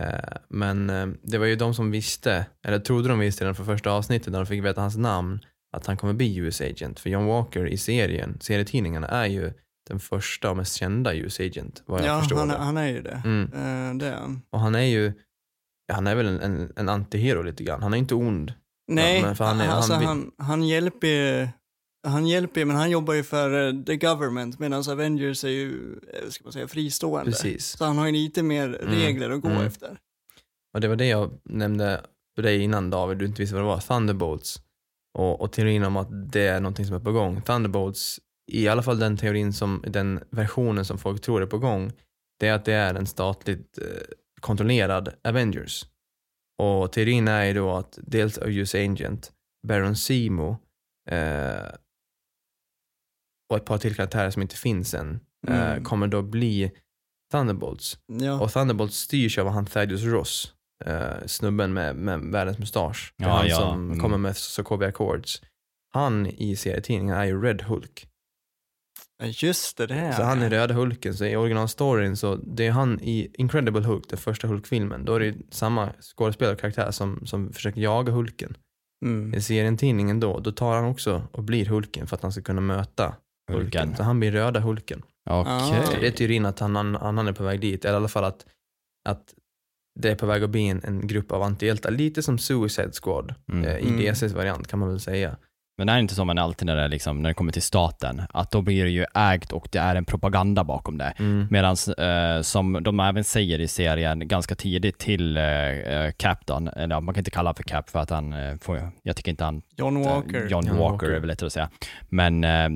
[0.00, 0.06] Eh,
[0.48, 3.90] men eh, det var ju de som visste, eller trodde de visste redan från första
[3.90, 5.40] avsnittet när de fick veta hans namn,
[5.76, 7.00] att han kommer bli US Agent.
[7.00, 9.52] För John Walker i serien, serietidningarna är ju
[9.88, 12.56] den första och mest kända US Agent, vad jag Ja, förstår han, det.
[12.56, 13.22] han är ju det.
[13.24, 13.42] Mm.
[13.52, 14.42] Eh, det är han.
[14.50, 15.12] Och han är ju, ja,
[15.92, 17.82] han är väl en, en, en antihero lite grann.
[17.82, 18.52] Han är inte ond.
[18.88, 21.48] Nej, men han är- alltså han han, vill- han, hjälper ju,
[22.06, 26.28] han hjälper men han jobbar ju för eh, the government medan Avengers är ju, eh,
[26.28, 27.30] ska man säga, fristående.
[27.30, 27.66] Precis.
[27.66, 29.66] Så han har ju lite mer regler att gå mm.
[29.66, 29.98] efter.
[30.74, 32.00] Och det var det jag nämnde
[32.34, 34.60] för dig innan David, du inte visste vad det var, Thunderbolts.
[35.18, 37.42] Och, och teorin om att det är någonting som är på gång.
[37.42, 38.20] Thunderbolts,
[38.52, 41.92] i alla fall den teorin som, den versionen som folk tror är på gång,
[42.40, 43.84] det är att det är en statligt eh,
[44.46, 45.86] kontrollerad Avengers.
[46.62, 49.32] Och teorin är ju då att dels US Agent,
[49.66, 50.56] Baron Zemo
[51.10, 51.68] eh,
[53.50, 55.84] och ett par till karaktärer som inte finns än eh, Mm.
[55.84, 56.72] kommer då bli
[57.32, 57.98] Thunderbolts.
[58.06, 58.40] Ja.
[58.40, 63.14] Och Thunderbolt styrs av han Thaddeus Ross, eh, snubben med, med världens mustasch.
[63.16, 64.00] Ja, han ja, som mm.
[64.00, 65.42] kommer med Sokovia Accords.
[65.94, 68.08] Han i serietidningen är ju Red Hulk.
[69.18, 72.66] Ja, Just det, det är Så han är Röda Hulken, så i originalstoryn så det
[72.66, 77.52] är han i Incredible Hulk, den första Hulk-filmen, då är det samma skådespelarkaraktär som, som
[77.52, 78.56] försöker jaga Hulken.
[79.04, 79.34] Mm.
[79.34, 82.60] I serietidningen då, då tar han också och blir Hulken för att han ska kunna
[82.60, 83.04] möta
[83.48, 83.62] Hulken.
[83.62, 83.96] Hulken.
[83.96, 85.02] Så han blir Röda Hulken.
[85.30, 85.52] Okej.
[85.52, 85.82] Ah.
[85.84, 88.08] Så det är teorin att han, han, han är på väg dit, eller i alla
[88.08, 88.46] fall att,
[89.08, 89.34] att
[90.00, 93.34] det är på väg att bli en, en grupp av antihjältar, lite som Suicide Squad
[93.52, 93.64] Mm.
[93.64, 94.00] eh, i Mm.
[94.00, 95.36] DCs variant kan man väl säga.
[95.78, 98.22] Men det är inte som man alltid när det, liksom, när det kommer till staten,
[98.30, 101.12] att då blir det ju ägt och det är en propaganda bakom det.
[101.18, 101.46] Mm.
[101.50, 106.70] Medan eh, som de även säger i serien ganska tidigt till eh, eh, Cap då,
[106.76, 109.30] eller man kan inte kalla honom för Cap för att han eh, får, jag tycker
[109.30, 110.40] inte han John Walker.
[110.48, 111.06] John, John Walker, Walker.
[111.10, 111.70] är väl lättare att säga.
[112.08, 112.68] Men eh,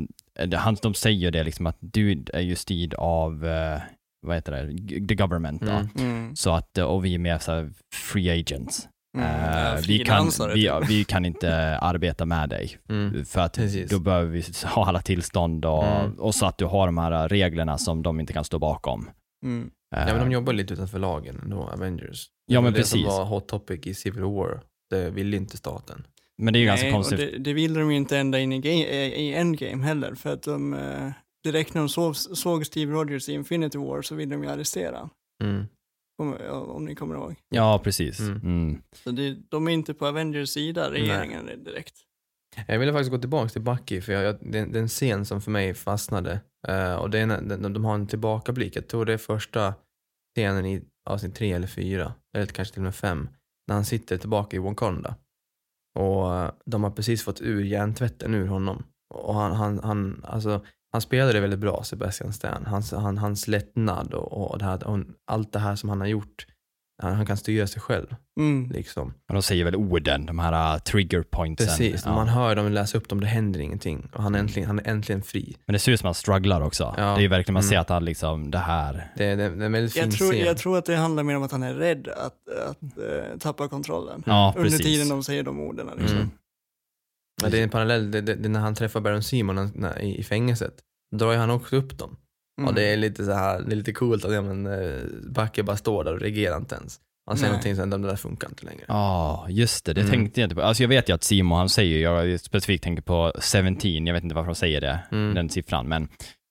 [0.47, 3.79] det- han, de säger det liksom att du är ju styrd av, eh,
[4.27, 5.71] vad heter det, the government då.
[5.71, 5.89] Mm.
[5.99, 6.37] Mm.
[6.37, 7.71] Så att, eh, och vi är mer så här
[8.13, 8.89] free agents.
[9.19, 9.27] Mm.
[9.27, 10.91] Eh, vi, kan, frilansare, vi, typ.
[10.91, 12.79] vi kan inte arbeta med dig.
[12.89, 13.25] Mm.
[13.25, 13.91] För att Precis.
[13.91, 14.45] då behöver vi
[14.75, 16.13] ha alla tillstånd och, Mm.
[16.21, 19.11] och så att du har de här reglerna som de inte kan stå bakom.
[19.45, 19.71] Mm.
[19.97, 22.27] Eh, Ja men de jobbar lite utanför lagen ändå, Avengers.
[22.47, 22.93] Ja, Det men det precis.
[22.93, 24.61] som var hot topic i Civil War.
[24.91, 26.07] Det ville inte staten.
[26.43, 27.19] men det är ju ganska Nej, konstigt.
[27.19, 30.33] Det, det vill de ju inte ända in i, ga- eh, i Endgame heller, för
[30.33, 30.77] att de,
[31.45, 35.09] direkt när de såg, såg Steve Rogers i Infinity War så ville de ju arrestera
[35.45, 35.67] Mm.
[36.21, 37.35] Om, om ni kommer ihåg.
[37.49, 38.21] Ja, precis.
[38.21, 38.41] Mm.
[38.43, 38.83] Mm.
[38.93, 41.95] Så det, de är inte på Avengers sida, regeringen direkt.
[42.67, 45.25] Jag ville faktiskt gå tillbaka till Bucky för jag, jag, det, det är en scen
[45.25, 46.41] som för mig fastnade.
[46.69, 48.77] Eh, och det är när, de, de har en tillbakablick.
[48.77, 49.75] Jag tror det är första
[50.37, 53.29] scenen i avsnitt tre eller fyra, eller kanske till och med fem,
[53.69, 55.15] när han sitter tillbaka i Wakanda.
[55.99, 58.85] Och eh, de har precis fått ur hjärntvätten ur honom.
[59.15, 62.67] Och han, han, han, alltså, han spelade väldigt bra, Sebastian Stan.
[62.67, 66.09] Hans, han, hans lättnad och, och, det här, och allt det här som han har
[66.09, 66.47] gjort.
[67.03, 68.07] Han, han kan styra sig själv.
[68.41, 68.71] Mm.
[68.71, 69.15] Liksom.
[69.29, 71.67] Men de säger väl orden, de här uh, trigger pointsen.
[71.69, 72.17] Precis, när Ja.
[72.17, 74.09] man hör dem läsa upp dem, det händer ingenting.
[74.15, 75.57] Och han är äntligen, han är äntligen fri.
[75.67, 76.95] Men det ser ut som att han strugglar också.
[76.97, 77.03] Ja.
[77.05, 77.71] Det är ju verkligen, man Mm.
[77.71, 79.11] ser att han liksom, det här.
[79.17, 80.45] Det, det, det är en väldigt fin Jag, tror, scen.
[80.47, 83.69] jag tror att det handlar mer om att han är rädd att, att eh, tappa
[83.69, 84.23] kontrollen.
[84.27, 84.87] Ja, Under precis.
[84.87, 85.87] tiden de säger de orden.
[85.99, 86.17] Liksom.
[86.17, 86.31] Mm.
[87.43, 89.71] Ja, det är en parallell, det, det, det är när han träffar Baron Simon när,
[89.75, 90.75] när, i, i fängelset.
[91.17, 92.17] Drar ju han också upp dem.
[92.59, 92.69] Mm.
[92.69, 95.01] Och det är lite så här, det är lite coolt att ja, men, eh,
[95.31, 97.01] Backe bara står där och reagerar inte ens.
[97.27, 97.53] Han säger Nej.
[97.53, 98.85] någonting sen, det där funkar inte längre.
[98.89, 99.93] Ja, just det.
[99.93, 100.11] Det Mm.
[100.13, 100.63] tänkte jag inte på.
[100.63, 104.23] Alltså jag vet ju att Simon, han säger, jag specifikt tänker på 17, jag vet
[104.23, 105.35] inte varför de säger det, Mm.
[105.35, 106.09] den siffran, men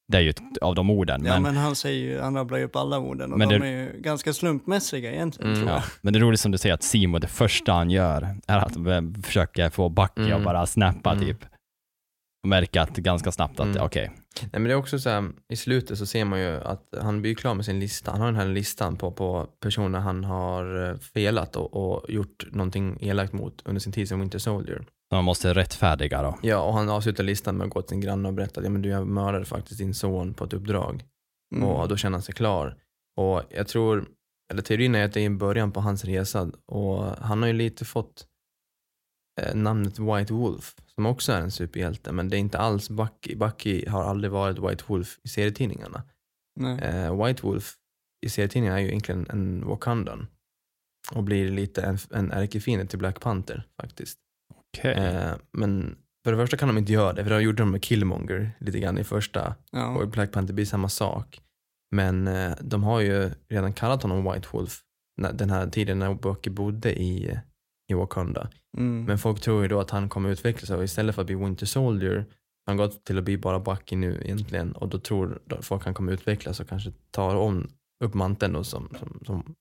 [0.09, 1.25] det är ju ett av de orden.
[1.25, 3.59] Ja, men, men han säger ju, han rabblar ju upp alla orden och Men de
[3.59, 5.59] det- är ju ganska slumpmässiga egentligen Mm.
[5.61, 5.79] tror jag.
[5.79, 5.83] ja.
[6.01, 8.77] men det är roligt som du säger att Simon, det första han gör är att
[9.25, 10.37] försöka få Bucky Mm.
[10.37, 11.25] att bara snappa Mm.
[11.25, 11.37] typ.
[12.43, 13.83] Och märka att ganska snabbt att, Mm.
[13.83, 16.93] okej, Nej, men det är också så här, i slutet så ser man ju att
[17.01, 18.11] han blir klar med sin lista.
[18.11, 22.45] Han har den här listan på, på personer han har eh, felat och, och gjort
[22.51, 24.85] någonting elakt mot under sin tid som Winter Soldier.
[25.11, 26.39] Man måste rättfärdiga då.
[26.41, 28.69] Ja, och han avslutar listan med att gå till sin granne och berätta att ja,
[28.69, 31.03] men du jag mördade faktiskt din son på ett uppdrag.
[31.55, 31.67] Mm.
[31.67, 32.77] Och då känner han sig klar.
[33.17, 34.05] Och jag tror,
[34.51, 37.53] eller teorin är att det är en början på hans resa och han har ju
[37.53, 38.27] lite fått
[39.41, 43.35] eh, namnet White Wolf som också är en superhjälte men det är inte alls Bucky.
[43.35, 46.03] Bucky har aldrig varit White Wolf i serietidningarna.
[46.59, 46.79] Nej.
[46.79, 47.75] Eh, White Wolf
[48.25, 50.27] i serietidningarna är ju egentligen en Wakandan
[51.11, 54.19] och blir lite en, en ärkefiende till Black Panther faktiskt.
[54.77, 54.93] Okej.
[54.93, 57.83] Eh, men för det första kan de inte göra det, för det gjorde de med
[57.83, 59.87] Killmonger lite grann i första Ja.
[59.87, 61.41] och i Black Panther blir samma sak.
[61.95, 64.81] Men eh, de har ju redan kallat honom White Wolf
[65.33, 67.39] den här tiden när Bucky bodde i,
[67.91, 68.49] i Wakanda.
[68.77, 69.05] Mm.
[69.05, 71.65] Men folk tror ju då att han kommer utvecklas och istället för att bli Winter
[71.65, 72.25] Soldier har
[72.67, 75.93] han gått till att bli bara Bucky nu egentligen och då tror folk att han
[75.93, 77.67] kommer utvecklas och kanske tar om
[78.03, 79.55] upp manteln då som, som, som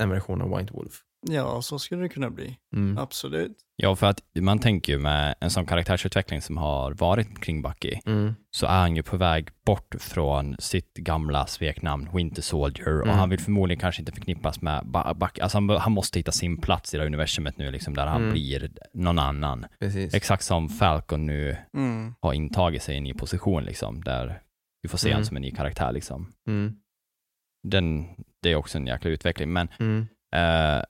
[0.00, 0.92] en version av White Wolf.
[1.28, 2.56] ja, så skulle det kunna bli.
[2.76, 2.98] Mm.
[2.98, 3.56] Absolut.
[3.76, 7.94] Ja, för att man tänker ju med en sån karaktärsutveckling som har varit kring Bucky,
[8.06, 8.34] Mm.
[8.50, 13.18] så är han ju på väg bort från sitt gamla sveknamn Winter Soldier och Mm.
[13.18, 14.86] han vill förmodligen kanske inte förknippas med
[15.16, 15.40] Bucky.
[15.40, 18.20] Alltså han, han måste hitta sin plats i det här universumet nu, liksom, där han
[18.22, 18.32] Mm.
[18.32, 19.66] blir någon annan.
[19.80, 20.14] Precis.
[20.14, 22.14] Exakt som Falcon nu Mm.
[22.20, 24.40] har intagit sig i en ny position, liksom, där
[24.82, 25.16] vi får se Mm.
[25.16, 25.92] honom som en ny karaktär.
[25.92, 26.32] Liksom.
[27.64, 27.70] Mm.
[27.70, 28.06] Den,
[28.42, 30.06] det är också en jäkla utveckling, men Mm.
[30.36, 30.82] Eh,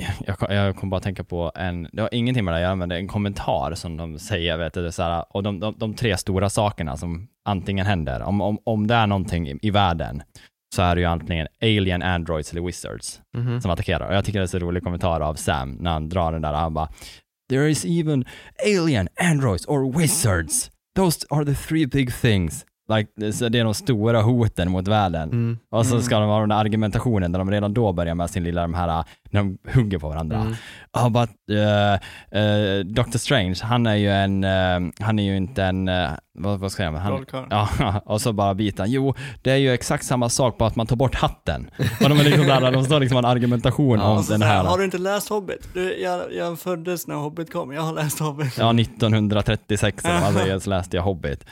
[0.26, 2.88] jag, jag kommer bara tänka på en, det har ingenting med det att göra, men
[2.88, 5.94] det är en kommentar som de säger, vet du, så här, och de, de, de
[5.94, 10.22] tre stora sakerna som antingen händer, om, om, om det är någonting i, i världen,
[10.74, 13.60] så är det ju antingen alien, androids eller wizards Mhm.
[13.60, 14.08] som attackerar.
[14.08, 16.52] Och jag tycker det är så rolig kommentar av Sam när han drar den där,
[16.52, 16.88] han bara
[17.50, 18.24] There is even
[18.78, 20.70] alien, androids or wizards.
[20.96, 22.66] Those are the three big things.
[22.96, 25.30] Like, det- är de stora hoten mot världen.
[25.30, 25.58] Mm.
[25.70, 26.02] Och så Mm.
[26.02, 28.74] ska de ha den där argumentationen där de redan då börjar med sin lilla, de
[28.74, 30.36] här, när de hugger på varandra.
[30.36, 30.54] Mm.
[30.92, 35.64] Ja, but uh, uh, Doctor Strange, han är ju en, uh, han är ju inte
[35.64, 37.02] en, uh, vad, vad ska jag säga?
[37.02, 38.90] Han, ja, och så bara biten.
[38.90, 41.70] Jo, det är ju exakt samma sak, bara att man tar bort hatten.
[42.02, 44.64] Och de är liksom där, de står liksom en argumentation Ja, om den han, här.
[44.64, 45.68] Har du inte läst Hobbit?
[45.74, 48.58] Du, jag, jag föddes när Hobbit kom, jag har läst Hobbit.
[48.58, 51.44] Ja, 1936 eller vad man säger, så läste jag Hobbit.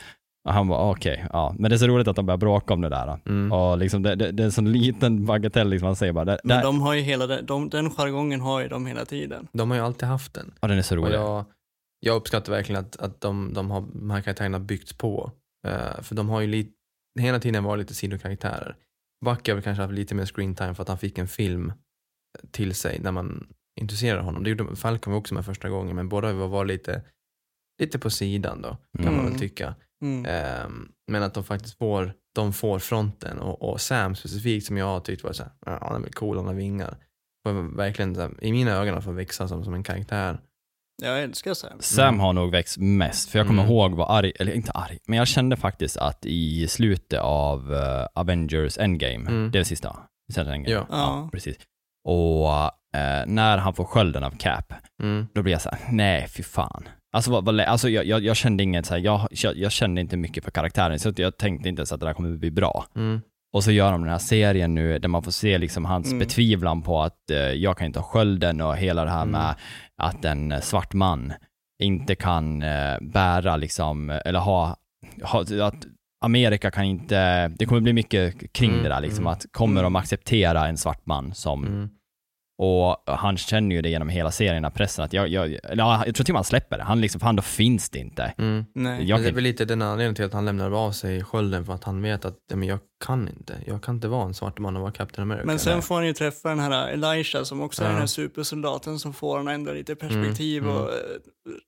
[0.47, 1.55] Och han bara okej, ja.
[1.59, 3.19] Men det är så roligt att de börjar bråka om det där.
[3.25, 3.51] Mm.
[3.51, 6.39] Och liksom det, det, det är en sån liten bagatell, liksom, man säger bara, det,
[6.43, 9.47] Men de har ju hela den, de, den jargongen har ju de hela tiden.
[9.51, 10.53] De har ju alltid haft den.
[10.61, 11.15] ja, den är så Och rolig.
[11.15, 11.45] jag,
[11.99, 15.31] jag uppskattar verkligen att, att de, de, har, de här karaktärerna byggts på.
[15.67, 16.71] Eh, för de har ju lite,
[17.19, 18.75] hela tiden varit lite sidokaraktärer.
[19.25, 21.73] Bucky har väl kanske haft lite mer screen time för att han fick en film
[22.51, 23.47] till sig där man
[23.81, 24.43] intresserar honom.
[24.43, 27.01] Det gjorde Falcon också med första gången men båda var, var lite,
[27.81, 29.25] lite på sidan då kan man Mm.
[29.31, 29.75] väl tycka.
[30.03, 30.25] Mm.
[30.25, 34.85] Ehm, men att de faktiskt får, de får fronten och, och Sam specifikt som jag
[34.85, 36.97] har tyckt var såhär, ja han är cool, han har vingar.
[37.47, 40.39] Får verkligen så här, i mina ögon få växa som, som en karaktär.
[41.03, 41.77] Jag älskar Sam.
[41.79, 42.19] Sam Mm.
[42.19, 43.73] har nog växt mest, för jag kommer Mm.
[43.75, 48.05] ihåg vad arg, eller inte arg, men jag kände faktiskt att i slutet av eh,
[48.15, 49.51] Avengers Endgame, Mm.
[49.51, 50.69] det är det sista, Avengers Endgame.
[50.69, 50.85] Ja.
[50.89, 51.29] Ja.
[51.31, 51.57] precis.
[52.07, 52.49] Och
[52.99, 55.27] eh, när han får skölden av Cap, Mm.
[55.33, 56.83] då blir jag så här: nej fy fan.
[57.17, 60.01] Alltså, vad, vad, alltså jag, jag, jag kände inget så här, jag, jag, jag kände
[60.01, 62.85] inte mycket för karaktären, så jag tänkte inte ens att det där kommer bli bra.
[62.95, 63.21] Mm.
[63.53, 66.19] Och så gör de den här serien nu där man får se liksom hans Mm.
[66.19, 69.31] betvivlan på att eh, jag kan inte ha skölden och hela det här Mm.
[69.31, 69.55] med
[70.01, 71.33] att en eh, svart man
[71.83, 74.75] inte kan eh, bära liksom, eller ha,
[75.23, 75.85] ha, att
[76.25, 79.81] Amerika kan inte, det kommer bli mycket kring Mm, det där liksom, mm, att kommer
[79.81, 79.83] mm.
[79.83, 81.89] de acceptera en svart man som, Mm.
[82.59, 86.03] Och han känner ju det genom hela serien, av pressen, att jag, jag, eller, ja,
[86.05, 88.33] jag tror till och med han släpper det, han liksom, fan då finns det inte.
[88.37, 88.65] Mm.
[88.73, 89.03] Nej.
[89.09, 91.73] Jag det är väl lite den anledningen till att han lämnar av sig skölden för
[91.73, 93.53] att han vet att men jag kan inte.
[93.65, 95.45] Jag kan inte vara en svart man och vara Captain America.
[95.47, 95.81] Men sen Nej.
[95.81, 97.91] får han ju träffa den här Elisha som också är Ja.
[97.91, 100.83] den här supersoldaten som får han ändå lite perspektiv Mm, mm.
[100.83, 100.97] och eh,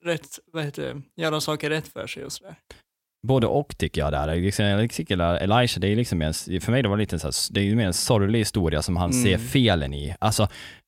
[0.06, 0.82] rätt, vad heter
[1.16, 2.56] det, göra saker rätt för sig och sådär.
[3.28, 4.36] Både och tycker jag där.
[4.36, 4.66] Liksom,
[5.42, 7.76] Elisha, det är liksom en, för mig det var lite så här, det är ju
[7.76, 9.24] mer en sorglig historia som han Mm.
[9.24, 10.16] ser felen i.
[10.20, 10.44] Alltså,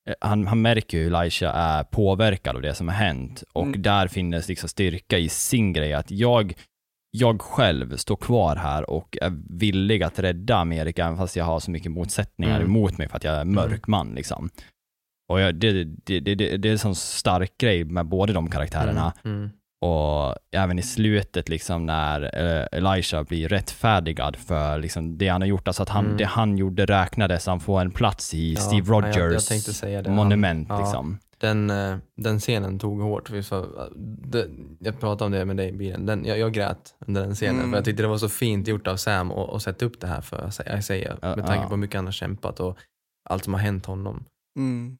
[0.09, 3.81] eh, han, han märker hur Elisha är påverkad av det som har hänt och Mm.
[3.81, 6.53] där finns liksom styrka i sin grej att jag,
[7.17, 11.59] jag själv står kvar här och är villig att rädda Amerika även fast jag har
[11.59, 12.67] så mycket motsättningar Mm.
[12.67, 14.49] emot mig för att jag är mörk man liksom.
[15.31, 18.49] Och jag, det, det, det, det, det är en sån stark grej med båda de
[18.49, 19.13] karaktärerna.
[19.25, 19.49] Mm.
[19.81, 19.91] Mm.
[19.93, 22.21] Och även i slutet liksom när
[22.61, 26.17] eh, Elisha blir rättfärdigad för liksom det han har gjort, alltså att han, Mm.
[26.17, 30.01] det han gjorde räknades, han får en plats i Ja, Steve jag- Rogers jag säga
[30.01, 30.09] det.
[30.09, 30.79] Han- monument ja.
[30.79, 31.17] liksom.
[31.37, 33.29] Den, eh, den scenen tog hårt.
[33.29, 33.89] Vi så-
[34.23, 34.47] det,
[34.79, 36.05] jag pratade om det med dig i bilen.
[36.05, 37.69] Den, jag, jag grät under den scenen Mm.
[37.71, 40.07] för jag tyckte det var så fint gjort av Sam att att sätta upp det
[40.07, 42.77] här för Isaiah med tanke på hur mycket han har kämpat och
[43.29, 44.23] allt som har hänt honom.
[44.59, 44.97] Mm.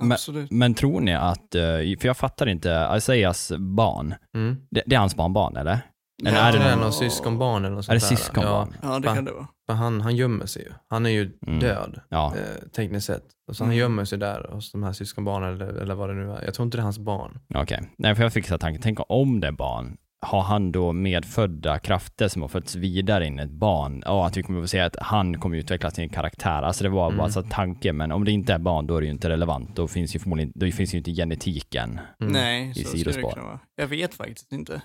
[0.00, 0.50] Men- Absolut.
[0.50, 1.62] Men tror ni att, eh,
[2.00, 4.56] för jag fattar inte, Isaias barn, Mm.
[4.70, 5.80] det, det är hans barnbarn eller?
[6.26, 6.42] Eller Ja.
[6.44, 8.74] är det Är det någon- någon syskonbarn eller något Är det sånt syskonbarn?
[8.82, 9.16] Ja, det Fan.
[9.16, 9.46] kan det vara.
[9.66, 10.68] Ja, för han, han gömmer sig ju.
[10.88, 11.58] Han är ju Mm.
[11.60, 13.24] död, Ja, eh, tekniskt sett.
[13.48, 13.78] Och så han Mm.
[13.78, 16.42] gömmer sig där hos de här syskonbarnen eller, eller vad det nu är.
[16.44, 17.38] Jag tror inte det är hans barn.
[17.54, 17.80] okej.
[17.98, 21.78] Nej, för jag fick så tanken, tänk om det är barn, har han då medfödda
[21.78, 24.02] krafter som har fötts vidare in i ett barn?
[24.06, 26.62] Ja, att vi kommer att se att han kommer utveckla sin karaktär.
[26.62, 27.18] Alltså det var Mm.
[27.18, 29.28] bara så här tanke, men om det inte är barn, då är det ju inte
[29.28, 29.76] relevant.
[29.76, 32.00] Då finns ju förmodligen, då finns ju inte genetiken.
[32.20, 32.32] Mm.
[32.32, 33.60] Nej, I så skulle det kunna vara.
[33.76, 34.82] Jag vet faktiskt inte.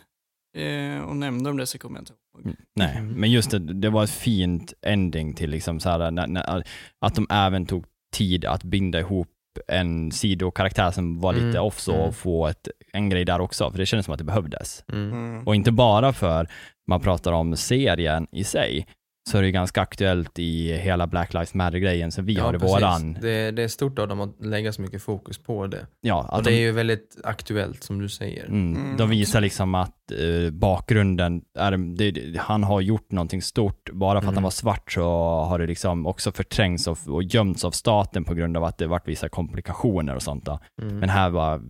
[0.58, 2.56] Eh, och nämnde om det så kommer jag inte ihåg.
[2.76, 3.14] Nej, Mm.
[3.14, 6.64] men just det, det var ett fint ending till liksom så här, när, när,
[7.02, 9.28] att de även tog tid att binda ihop
[9.68, 12.08] en sidokaraktär som var lite Mm, off så mm.
[12.08, 14.84] och få ett, en grej där också, för det kändes som att det behövdes.
[14.94, 15.12] Mm.
[15.12, 15.48] Mm.
[15.48, 16.48] Och inte bara för
[16.88, 18.88] man pratar om serien i sig,
[19.30, 22.76] så är det ganska aktuellt i hela Black Lives Matter-grejen som vi har i precis.
[22.76, 23.14] våran.
[23.22, 25.88] Det, det är stort av dem att lägga så mycket fokus på det.
[26.02, 28.46] Ja, Och att det de, är ju väldigt aktuellt som du säger.
[28.46, 33.42] Mm, Mm, de visar liksom att eh, bakgrunden, är, det, det, han har gjort någonting
[33.42, 33.90] stort.
[33.94, 34.36] Bara för att Mm.
[34.36, 35.04] han var svart så
[35.44, 38.88] har det liksom också förträngts och, och gömts av staten på grund av att det
[38.88, 40.48] varit vissa komplikationer och sånt.
[40.82, 41.00] Mm.
[41.00, 41.62] Men här var,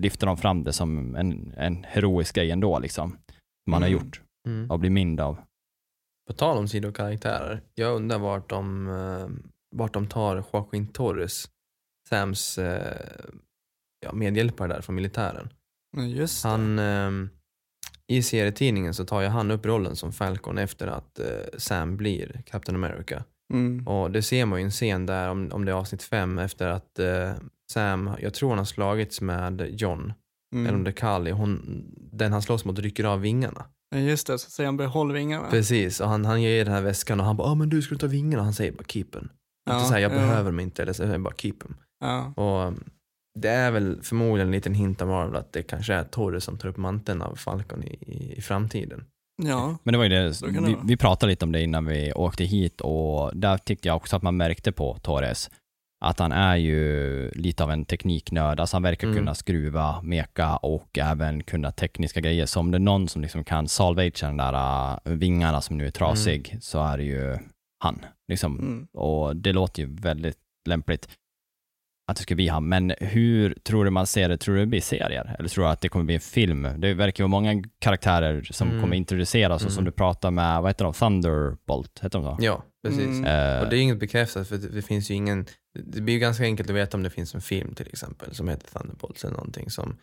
[0.00, 3.10] lyfter de fram det som en, en heroisk grej ändå, liksom.
[3.64, 4.00] Som han har Mm.
[4.02, 4.70] gjort Mm.
[4.70, 5.38] och blir mind av.
[6.26, 9.28] På tal om sidokaraktärer, jag undrar vart de, eh,
[9.70, 11.48] vart de tar Joaquin Torres,
[12.08, 12.96] Sams eh,
[14.00, 15.48] ja, medhjälpare där från militären.
[15.96, 16.48] Just det.
[16.48, 17.10] Han, eh,
[18.06, 21.26] I serietidningen så tar ju han upp rollen som Falcon efter att eh,
[21.58, 23.24] Sam blir Captain America.
[23.52, 23.86] Mm.
[23.88, 26.38] Och det ser man ju i en scen där, om, om det är avsnitt fem,
[26.38, 27.32] efter att eh,
[27.70, 30.12] Sam, jag tror han har slagits med John,
[30.54, 30.66] Mm.
[30.66, 33.64] eller om det är Kali, hon, den han slåss mot rycker av vingarna.
[33.94, 35.50] Just det, så säger han behåll vingarna.
[35.50, 37.94] Precis, och han, han ger den här väskan och han bara ah, men du ska
[37.94, 38.42] du ta vingarna?
[38.42, 39.28] Han säger bara keep them.
[39.70, 40.16] inte såhär jag ja.
[40.16, 41.76] behöver dem inte, eller så säger bara keep them.
[42.00, 42.32] Ja.
[42.36, 42.84] Och um,
[43.38, 46.58] det är väl förmodligen en liten hint av Marvel att det kanske är Torre som
[46.58, 49.04] tar upp manteln av Falcon i, i, i framtiden.
[49.42, 49.78] ja.
[49.82, 52.44] Men det var ju det, Så vi, vi pratade lite om det innan vi åkte
[52.44, 55.50] hit och där tyckte jag också att man märkte på Torres
[56.04, 58.60] att han är ju lite av en tekniknörd.
[58.60, 59.18] Alltså han verkar Mm.
[59.18, 62.46] kunna skruva, meka och även kunna tekniska grejer.
[62.46, 64.52] Så om det är någon som liksom kan salvagea den där
[65.04, 67.38] äh, vingarna som nu är trasig så är det ju
[67.78, 67.98] han.
[68.28, 68.58] Liksom.
[68.58, 68.86] Mm.
[68.92, 71.08] Och det låter ju väldigt lämpligt
[72.10, 72.68] att det ska bli han.
[72.68, 74.36] Men hur tror du man ser det?
[74.38, 75.36] Tror du det blir serier?
[75.38, 76.68] Eller tror du att det kommer bli en film?
[76.78, 78.80] Det verkar ju vara många karaktärer som Mm.
[78.82, 79.84] kommer introduceras och som Mm.
[79.84, 80.92] du pratar med, vad heter de?
[80.92, 82.44] Thunderbolt, heter de så?
[82.44, 83.18] Ja, precis.
[83.18, 83.24] Mm.
[83.24, 85.46] Eh, Och det är inget bekräftat för det, det finns ju ingen,
[85.84, 88.48] det blir ju ganska enkelt att veta om det finns en film till exempel som
[88.48, 89.96] heter Thunderbolts eller någonting som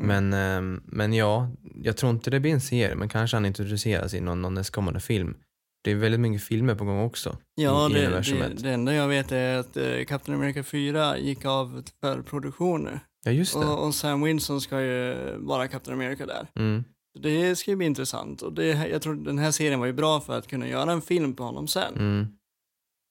[0.00, 0.30] Mm.
[0.30, 4.14] Men, ehm, men ja, jag tror inte det blir en serie, men kanske han introduceras
[4.14, 5.36] i någon, någon nästkommande film.
[5.84, 7.36] Det är väldigt mycket filmer på gång också.
[7.54, 8.62] Ja, i det, det, universumet.
[8.62, 13.00] det enda jag vet är att eh, Captain America 4 gick av för produktioner.
[13.24, 13.66] Ja, just det.
[13.66, 16.46] Och, och Sam Winson ska ju vara Captain America där.
[16.56, 16.84] Mm.
[17.22, 20.20] Det ska ju bli intressant och det, jag tror den här serien var ju bra
[20.20, 21.94] för att kunna göra en film på honom sen.
[21.94, 22.26] Mm.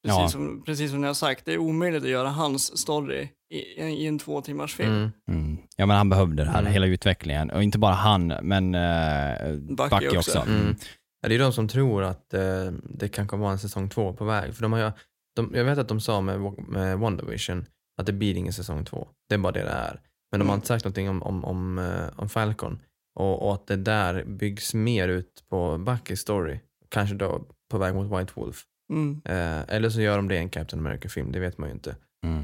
[0.04, 0.30] Precis, Ja.
[0.30, 4.08] som, precis som jag har sagt, det är omöjligt att göra hans story i, i
[4.08, 4.90] en två timmars film.
[4.94, 5.12] Mm.
[5.32, 5.58] mm.
[5.76, 6.74] Ja men han behövde det här, Mm.
[6.74, 7.50] hela utvecklingen.
[7.50, 10.18] Och inte bara han, men uh, Bucky Bucky, också.
[10.18, 10.40] också.
[10.40, 10.62] Mm.
[10.62, 10.76] Mm.
[11.22, 14.26] Ja, det är de som tror att eh, det kan komma en säsong två på
[14.26, 14.56] väg.
[14.56, 14.92] För de har
[15.36, 17.66] de, jag vet att de sa med, med WandaVision
[18.00, 19.08] att det blir ingen säsong två.
[19.30, 20.02] Det är bara det det är.
[20.32, 22.80] Men de har inte sagt någonting om, om, om, eh, om Falcon.
[23.20, 26.60] Och, och att det där byggs mer ut på Buckys story.
[26.90, 28.64] Kanske då på väg mot White Wolf.
[28.90, 29.22] Mm.
[29.26, 31.96] Eh, eller så gör de det i en Captain America-film, det vet man ju inte.
[32.26, 32.44] Mm.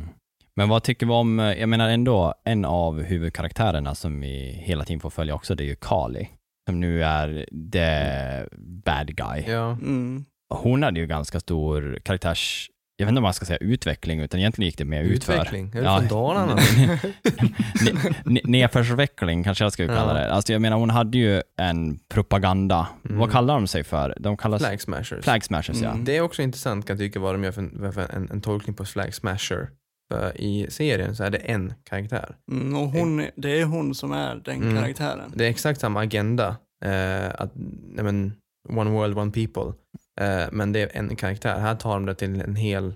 [0.55, 4.85] Men vad tycker vi om, eh, jag menar ändå, en av huvudkaraktärerna som vi hela
[4.85, 6.29] tiden får följa också, det är ju Kali.
[6.69, 8.55] Som nu är the
[8.85, 9.43] bad guy.
[9.47, 10.25] Ja, Mm.
[10.49, 14.39] Hon hade ju ganska stor karaktärs, jag vet inte om man ska säga utveckling, utan
[14.39, 15.33] egentligen gick det mer utför.
[15.33, 15.67] utveckling.
[15.75, 15.97] Är du Ja.
[15.99, 16.57] från Dalarna?
[18.25, 20.31] Ne- Nedförsveckling kanske jag skulle kalla det.
[20.33, 22.87] Alltså jag menar hon hade ju en propaganda.
[23.05, 23.17] Mm.
[23.17, 24.17] Vad kallar de sig för?
[24.19, 25.23] De kallas Flag smashers.
[25.23, 25.89] flag smashers ja.
[25.91, 26.05] Mm.
[26.05, 28.75] Det är också intressant kan jag tycka vad de gör för, för en, en tolkning
[28.75, 29.69] på Flag Smasher.
[30.11, 32.35] För I serien så är det en karaktär.
[32.51, 34.75] Mm, och hon, det är hon som är den Mm.
[34.75, 35.31] karaktären.
[35.35, 36.55] Det är exakt samma agenda.
[36.85, 37.51] Eh, att,
[37.95, 38.33] nej men,
[38.69, 39.73] one world, one people.
[40.21, 41.59] Eh, men det är en karaktär.
[41.59, 42.93] Här tar de det till en hel, en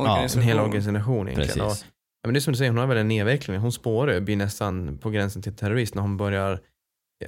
[0.00, 0.42] Organisation.
[0.42, 1.66] hel organisation egentligen.
[1.66, 3.56] Och, ja, men det är som du säger, hon har väl en nedveckling.
[3.58, 6.60] Hon spårar ju, blir nästan på gränsen till terrorist när hon börjar,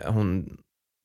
[0.05, 0.57] ja, hon,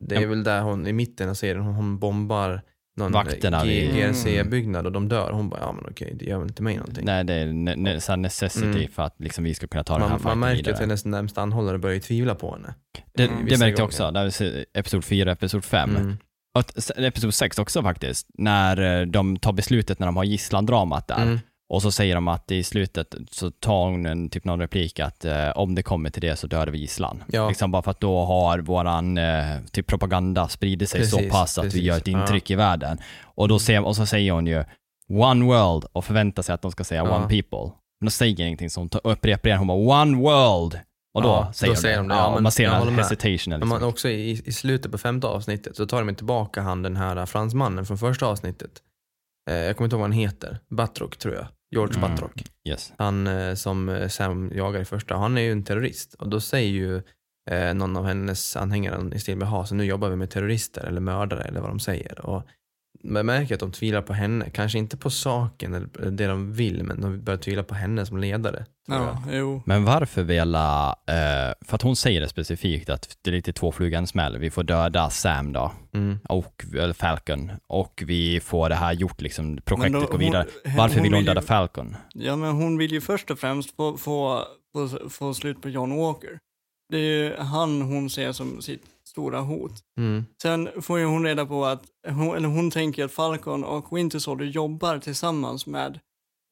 [0.06, 0.28] det är Ja.
[0.30, 2.62] väl där hon i mitten av serien, hon, hon bombar
[2.98, 5.32] någon GRC-byggnad och de dör.
[5.32, 7.06] Hon bara, ja men okej, det gör väl inte mig någonting.
[7.06, 8.92] Nej, det är ne- ne- så necessity Mm.
[8.92, 10.74] för att liksom vi ska kunna ta den här man, man märker vidare.
[10.74, 12.74] att hennes närmsta anhållare börjar ju tvivla på henne.
[13.14, 15.96] Det, Mm, det märkte jag också, där vi ser episod 4 episod 5.
[15.96, 16.18] Mm.
[16.56, 20.24] Och t- s- episod 6 också faktiskt, när eh, de tar beslutet när de har
[20.24, 21.22] gisslandramat där.
[21.22, 21.40] Mm.
[21.70, 25.26] Och så säger de att i slutet så tar hon en, typ någon replik att
[25.26, 27.24] eh, om det kommer till det så dör vi gisslan.
[27.28, 27.48] Ja.
[27.50, 31.58] Liksom bara för att då har våran eh, typ propaganda spridit sig så Precis, pass
[31.58, 31.82] att precis.
[31.82, 32.98] vi gör ett intryck i världen.
[33.24, 34.64] Och, då ser, och så säger hon ju
[35.10, 37.16] one world och förväntar sig att de ska säga Ja.
[37.16, 37.76] one people.
[38.00, 40.80] Men de säger ingenting så hon upprepar igen, hon bara one world.
[41.16, 42.16] Och då Ja, säger då de säger de det.
[42.16, 43.40] Ja, men man ser den hesitationen.
[43.50, 43.70] Men Liksom.
[43.70, 47.26] man också i, i slutet på femte avsnittet så tar de tillbaka han den här
[47.26, 48.72] fransmannen från första avsnittet.
[49.50, 50.60] Eh, jag kommer inte ihåg vad han heter.
[50.70, 51.48] Batrock tror jag.
[51.72, 52.10] George Mm.
[52.12, 52.44] Batrock.
[52.70, 52.94] Yes.
[52.98, 56.14] Han eh, som eh, Sam jagar i första, han är ju en terrorist.
[56.14, 57.02] Och då säger ju
[57.52, 60.84] eh, någon av hennes anhängare i stil med, ha så nu jobbar vi med terrorister
[60.84, 62.26] eller mördare eller vad de säger.
[62.26, 62.44] Och
[63.06, 66.84] man märker att de tvivlar på henne, kanske inte på saken eller det de vill,
[66.84, 68.66] men de börjar tvivla på henne som ledare.
[68.88, 69.62] Ja, jo.
[69.66, 73.72] Men varför vela, eh, för att hon säger det specifikt att det är lite två
[73.72, 74.38] flugor en smäll.
[74.38, 76.20] Vi får döda Sam då, Mm.
[76.30, 80.46] och eller Falcon, och vi får det här gjort liksom, projektet då- går vidare.
[80.64, 81.96] hon- Varför hon vill hon vill ju- döda Falcon?
[82.14, 85.98] Ja, men hon vill ju först och främst få, få, få, få slut på John
[85.98, 86.40] Walker.
[86.92, 88.82] Det är ju han hon ser som sitt
[89.16, 89.72] stora hot.
[90.00, 90.26] Mm.
[90.42, 94.20] Sen får ju hon reda på att, hon, eller hon tänker att Falcon och Winter
[94.20, 96.00] Soldier jobbar tillsammans med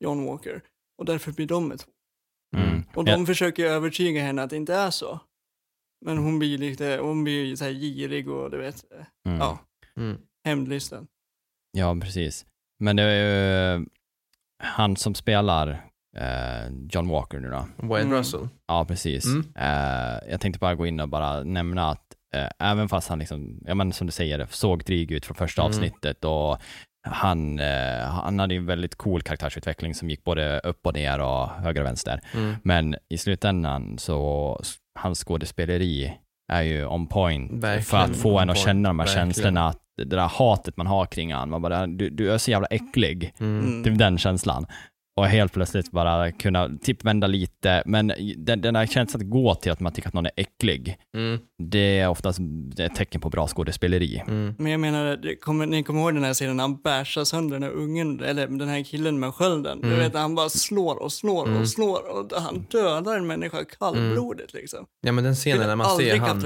[0.04, 0.62] John Walker.
[0.98, 1.94] Och därför blir de ett hot.
[2.58, 2.84] Mm.
[2.96, 5.20] Och de försöker övertyga henne att det inte är så.
[6.06, 8.84] Men hon blir lite, hon blir ju så här girig och du vet,
[9.28, 9.40] Mm.
[9.40, 9.60] ja,
[9.98, 10.18] Mm.
[10.46, 11.08] hämndlysten.
[11.78, 12.46] Ja, precis.
[12.80, 13.86] Men det är ju
[14.64, 15.68] han som spelar
[16.18, 17.66] eh, John Walker nu då.
[17.88, 18.18] Wyatt Mm.
[18.18, 18.50] Russell.
[18.68, 19.26] Ja, precis.
[19.26, 19.46] Mm.
[19.56, 22.03] Eh, jag tänkte bara gå in och bara nämna att
[22.34, 25.62] eh, även fast han liksom, ja men som du säger, såg dryg ut från första
[25.62, 25.70] Mm.
[25.70, 26.58] avsnittet och
[27.08, 31.50] han, eh, han hade en väldigt cool karaktärsutveckling som gick både upp och ner och
[31.50, 32.20] höger och vänster.
[32.34, 32.56] Mm.
[32.64, 34.60] Men i slutändan så,
[35.00, 36.14] hans skådespeleri
[36.52, 38.66] är ju on point Verkligen för att få en att point.
[38.66, 39.28] känna de här Verkligen.
[39.34, 42.52] känslorna, att det där hatet man har kring han, man bara, du, du är så
[42.52, 43.34] jävla äcklig.
[43.40, 43.84] Mm.
[43.84, 44.66] Typ den känslan.
[45.16, 49.56] Och helt plötsligt bara kunna typ vända lite, men den, den där känslan att gå
[49.56, 51.40] till att man tycker att någon är äcklig, Mm.
[51.64, 52.40] det är oftast
[52.80, 54.24] ett tecken på bra skådespeleri.
[54.28, 54.56] Mm.
[54.58, 57.64] Men jag menar, kommer, ni kommer ihåg den här scenen när han bärsar sönder den
[57.64, 59.82] här ungen, eller den här killen med skölden.
[59.82, 60.00] Du Mm.
[60.00, 61.62] vet, han bara slår och slår Mm.
[61.62, 64.86] och slår och han dödar en människa kallblodigt liksom.
[65.02, 66.40] Ja men den scenen när man ser han,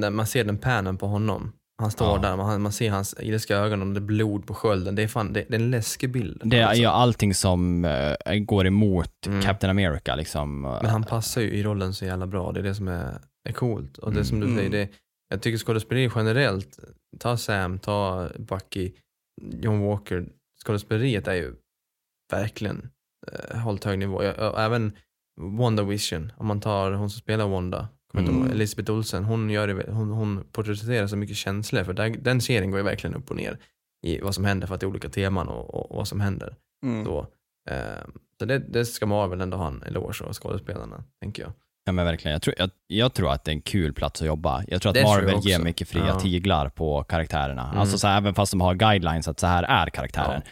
[0.00, 1.52] när man ser den panen på honom.
[1.84, 2.18] Han står Ja.
[2.18, 4.94] där, man, man ser hans ilska ögon och det är blod på skölden.
[4.94, 6.40] Det är fan, det, det är en läskig bild.
[6.44, 6.80] Det är alltså.
[6.82, 9.42] ju allting som eh, går emot Mm.
[9.42, 10.60] Captain America liksom.
[10.60, 12.52] Men han passar ju i rollen så jävla bra.
[12.52, 13.18] Det är det som är,
[13.48, 13.98] är coolt.
[13.98, 14.24] Och det Mm.
[14.24, 14.58] som du Mm.
[14.58, 14.88] säger, det,
[15.28, 16.78] jag tycker skådespeleri generellt,
[17.20, 18.92] ta Sam, ta Bucky,
[19.42, 20.26] John Walker.
[20.64, 21.54] Skådespeleriet är ju
[22.32, 22.90] verkligen
[23.32, 24.22] eh, hållit hög nivå.
[24.24, 24.92] Jag, jag, även
[25.40, 28.50] Wanda Vision, om man tar hon som spelar Wanda, Mm.
[28.50, 31.84] Elisabeth Olsen, hon, gör det, hon, hon porträtterar så mycket känslor.
[31.84, 33.58] För där, den serien går ju verkligen upp och ner
[34.06, 36.20] i vad som händer för att det är olika teman och, och, och vad som
[36.20, 36.56] händer.
[36.86, 37.04] Mm.
[37.04, 37.26] Så,
[37.70, 37.76] eh,
[38.38, 41.52] så det, det ska Marvel ändå ha en eloge av skådespelarna, tänker jag.
[41.86, 44.26] Ja men verkligen, jag tror, jag, jag tror att det är en kul plats att
[44.26, 44.64] jobba.
[44.68, 45.48] Jag tror att Det tror Marvel också.
[45.48, 46.20] ger mycket fria Ja.
[46.20, 47.66] tiglar på karaktärerna.
[47.68, 47.78] Mm.
[47.78, 50.42] Alltså så här, även fast de har guidelines att så här är karaktären,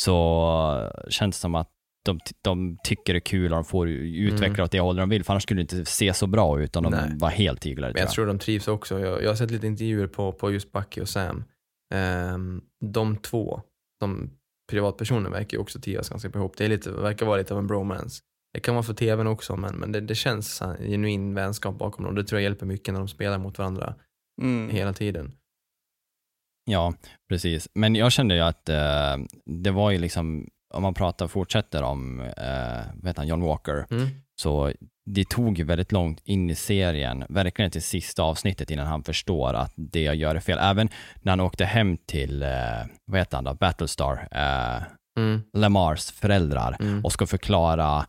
[0.00, 1.68] så känns det som att
[2.04, 4.64] de, de tycker det är kul och de får utveckla Mm.
[4.64, 6.82] åt det hållet de vill, för annars skulle det inte se så bra ut om
[6.84, 7.10] de Nej.
[7.18, 7.92] var helt tiglare.
[7.92, 9.00] Men jag tror tror de trivs också.
[9.00, 11.44] Jag, jag har sett lite intervjuer på, på just Bucky och Sam.
[11.94, 13.60] Ehm, de två,
[14.02, 14.30] som
[14.70, 16.56] privatpersoner verkar ju också trivas ganska bra ihop.
[16.56, 18.22] Det är lite, verkar vara lite av en bromance.
[18.54, 21.78] Det kan vara för tvn också, men, men det, det känns så här genuin vänskap
[21.78, 22.14] bakom dem.
[22.14, 23.94] Det tror jag hjälper mycket när de spelar mot varandra
[24.42, 24.70] Mm.
[24.70, 25.32] hela tiden.
[26.64, 26.94] Ja,
[27.28, 27.68] precis.
[27.74, 32.20] Men jag kände ju att eh, det var ju liksom, om man pratar, fortsätter om,
[32.20, 34.08] eh, heter han, John Walker, Mm.
[34.40, 34.72] så
[35.10, 39.54] det tog ju väldigt långt in i serien, verkligen till sista avsnittet innan han förstår
[39.54, 40.58] att det jag gör är fel.
[40.58, 40.88] Även
[41.22, 42.48] när han åkte hem till, eh,
[43.04, 44.82] vad heter han då, Battlestar, eh,
[45.18, 45.42] Mm.
[45.52, 47.04] Lamars föräldrar Mm.
[47.04, 48.06] och ska förklara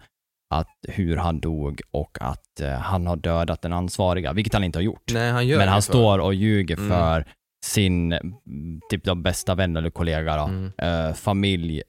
[0.54, 4.80] att hur han dog och att eh, han har dödat den ansvariga, vilket han inte
[4.80, 5.12] har gjort.
[5.14, 6.90] Nej, han Men han för- står och ljuger Mm.
[6.90, 7.26] för
[7.66, 10.72] sin mm, typ de bästa vän eller kollega, då, Mm.
[10.78, 11.82] eh, familj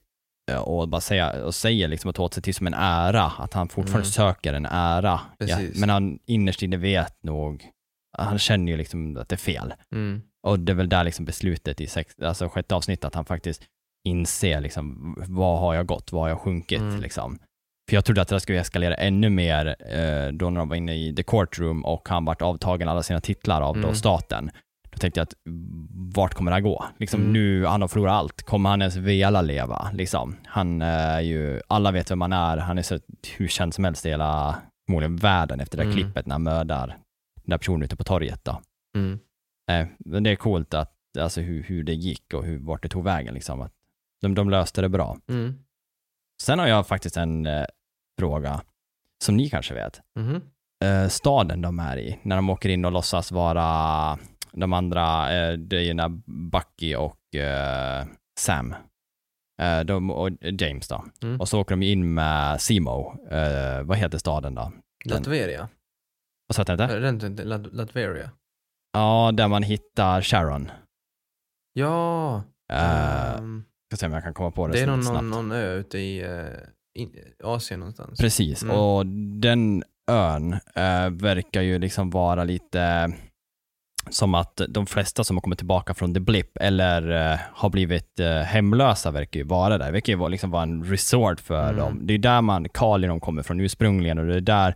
[0.53, 3.67] och bara säga, och säger liksom att åt sig till som en ära, att han
[3.69, 4.11] fortfarande Mm.
[4.11, 5.19] söker en ära.
[5.37, 7.65] Ja, men han innerst inne vet nog,
[8.17, 9.73] han känner ju liksom att det är fel.
[9.91, 10.21] Mm.
[10.47, 13.63] Och det är väl där liksom beslutet i sex, alltså sjätte avsnittet, att han faktiskt
[14.07, 16.99] inser liksom, vad har jag gått, vad har jag sjunkit Mm.
[17.01, 17.39] liksom.
[17.89, 20.95] För jag trodde att det skulle eskalera ännu mer eh, då när de var inne
[20.95, 23.95] i the courtroom och han vart avtagen alla sina titlar av då Mm.
[23.95, 24.51] staten.
[24.95, 25.33] Då tänkte jag att
[26.15, 26.85] vart kommer det här gå?
[26.97, 27.33] Liksom Mm.
[27.33, 28.43] nu, han har förlorat allt.
[28.43, 29.89] Kommer han ens vilja leva?
[29.93, 30.35] Liksom.
[30.45, 32.57] Han är ju, alla vet vem han är.
[32.57, 32.99] Han är så
[33.37, 35.95] hur känd som helst i hela, förmodligen världen efter det Mm.
[35.95, 36.97] klippet när han mördar den
[37.49, 38.61] där personen ute på torget då.
[38.97, 39.19] Mm.
[39.67, 42.89] Nej, men det är coolt att, alltså hur, hur det gick och hur, vart det
[42.89, 43.61] tog vägen liksom.
[43.61, 43.73] Att
[44.21, 45.17] de, de löste det bra.
[45.29, 45.53] Mm.
[46.41, 47.65] Sen har jag faktiskt en eh,
[48.19, 48.61] fråga
[49.23, 50.01] som ni kanske vet.
[50.19, 50.41] Mhm.
[50.83, 54.17] Eh, staden de är i, när de åker in och låtsas vara
[54.55, 55.57] de andra, eh,
[55.95, 56.09] när
[56.51, 58.05] Bucky och eh,
[58.39, 58.75] Sam,
[59.61, 61.05] eh, de, och James då.
[61.23, 61.41] Mm.
[61.41, 63.27] Och så åker de in med Simo.
[63.31, 64.71] Eh, vad heter staden då?
[65.05, 65.69] Den- Latveria.
[66.47, 66.83] Vad sa inte?
[66.83, 68.29] Är det inte Lat- Latveria?
[68.93, 70.71] Ja, där man hittar Sharon.
[71.73, 72.43] Ja.
[72.73, 75.23] Eh, ehm, ska se om jag kan komma på det, det är någon, snabbt.
[75.23, 76.45] någon, ö ute i eh,
[77.01, 78.19] in, Asien någonstans.
[78.19, 78.75] Precis, Mm.
[78.77, 79.05] och
[79.41, 83.13] den ön eh, verkar ju liksom vara lite
[84.09, 88.19] som att de flesta som har kommit tillbaka från The Blip eller eh, har blivit
[88.19, 89.85] eh, hemlösa verkar ju vara där.
[89.85, 91.75] Det verkar ju vara, liksom vara en resort för Mm.
[91.77, 91.99] dem.
[92.07, 94.69] Det är där man, Kalinon kommer från ursprungligen och det är där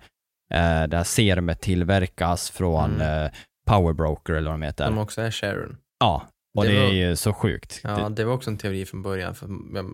[0.54, 3.24] eh, det här serumet tillverkas från Mm.
[3.26, 3.32] eh,
[3.68, 4.86] Power Broker eller vad de heter.
[4.86, 5.78] Som också är Sharon.
[6.00, 6.28] Ja,
[6.58, 7.80] och Det det, var- är ju så sjukt.
[7.84, 9.36] Ja, Det, var också en teori från början.
[9.36, 9.50] För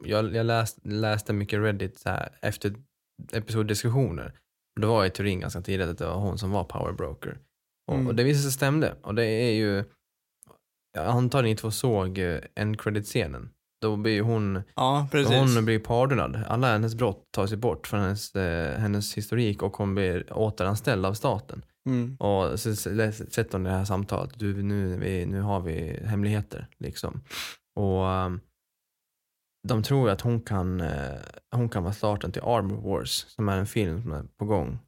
[0.06, 2.74] jag jag, läst, läste mycket Reddit så här, efter
[3.34, 4.34] episoddiskussioner.
[4.82, 7.38] Det var ju teorin ganska tidigt att det var hon som var power broker.
[7.88, 8.08] Och, Mm.
[8.08, 8.96] och det visade sig stämde.
[9.02, 9.84] Och det är ju,
[10.94, 13.50] jag antar ni två såg eh, en credit-scenen.
[13.82, 15.08] Då blir hon, Ja,
[15.56, 16.44] hon blir pardonad.
[16.48, 21.06] Alla hennes brott tas ju bort från hennes, eh, hennes historik och hon blir återanställd
[21.06, 21.66] av staten.
[21.90, 22.16] Mm.
[22.16, 24.40] Och så sätter hon det här samtalet.
[24.40, 26.68] Du, nu, vi, nu har vi hemligheter.
[26.78, 27.22] Liksom.
[27.76, 28.40] Och um,
[29.68, 31.16] de tror ju att hon kan, eh,
[31.52, 34.80] hon kan vara starten till Armor Wars, som är en film som är på gång.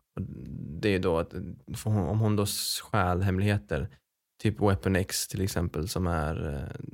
[0.81, 1.33] Det är då att
[1.75, 2.45] för hon, om hon då
[2.83, 3.89] stjäl hemligheter,
[4.43, 6.85] typ Weapon X till exempel, som är, eh,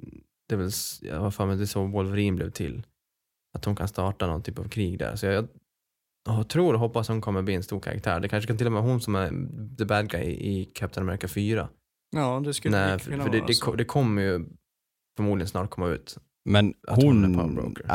[0.50, 0.72] det är väl,
[1.02, 2.86] jag har för mig det är så Wolverine blev till.
[3.54, 5.16] Att hon kan starta någon typ av krig där.
[5.16, 5.48] Så jag,
[6.26, 8.20] jag tror och hoppas hon kommer bli en stor karaktär.
[8.20, 9.30] Det kanske kan till och med vara hon som är
[9.78, 11.70] the bad guy i Captain America 4.
[12.16, 13.76] Ja, det skulle Nej, för, kunna för det, vara det, så.
[13.76, 14.46] det kommer ju
[15.18, 16.18] förmodligen snart komma ut.
[16.46, 17.86] men att hon är hon Power Broker.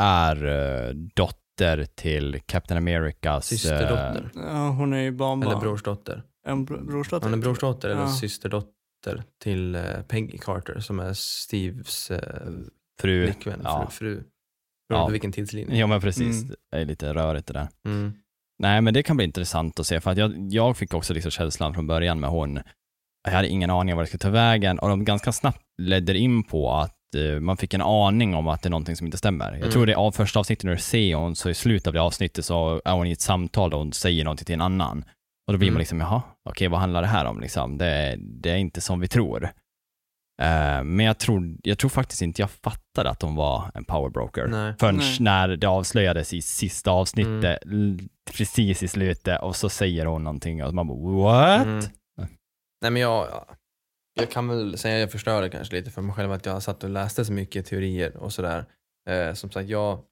[1.61, 3.51] Eh, dotter till Captain Americas...
[3.51, 4.29] eh, Systerdotter.
[4.35, 5.51] Ja, hon är ju barnbarn.
[5.51, 6.23] Eller brorsdotter.
[6.47, 7.29] En br- brorsdotter.
[7.29, 8.07] Hon är brorsdotter eller Ja.
[8.13, 12.49] systerdotter till eh, Peggy Carter som är Steves eh,
[13.01, 13.25] fru.
[13.25, 13.87] flickvän, ja.
[13.91, 14.15] fru.
[14.15, 14.23] fru.
[14.89, 15.05] Ja.
[15.05, 15.77] På vilken tidslinje.
[15.77, 16.55] Ja men precis, Mm.
[16.71, 17.67] det är lite rörigt det där.
[17.85, 18.13] Mm.
[18.59, 21.31] Nej men det kan bli intressant att se för att jag, jag fick också liksom
[21.31, 22.59] känslan från början med hon,
[23.23, 26.17] jag hade ingen aning om vad det skulle ta vägen och de ganska snabbt ledde
[26.17, 26.98] in på att eh,
[27.41, 29.45] man fick en aning om att det är någonting som inte stämmer.
[29.51, 29.71] Jag Mm.
[29.71, 32.01] tror det är av första avsnittet när du ser hon, så i slutet av det
[32.01, 35.03] avsnittet så är hon i ett samtal och hon säger någonting till en annan.
[35.47, 35.73] Och då blir Mm.
[35.73, 37.77] man liksom, jaha, okej vad handlar det här om liksom?
[37.77, 39.43] Det, det är inte som vi tror.
[40.41, 44.47] Eh, men jag tror, jag tror faktiskt inte jag fattade att hon var en powerbroker.
[44.47, 44.73] Nej.
[44.79, 45.17] Förrän Nej.
[45.19, 47.99] när det avslöjades i sista avsnittet, Mm.
[48.37, 51.65] precis i slutet, och så säger hon någonting och man bara what?
[51.65, 51.79] Mm.
[52.81, 53.27] Nej men jag,
[54.19, 56.83] jag kan väl säga att jag förstörde kanske lite för mig själv att jag satt
[56.83, 58.65] och läste så mycket teorier och sådär.
[59.09, 60.03] Eh, som sagt, jag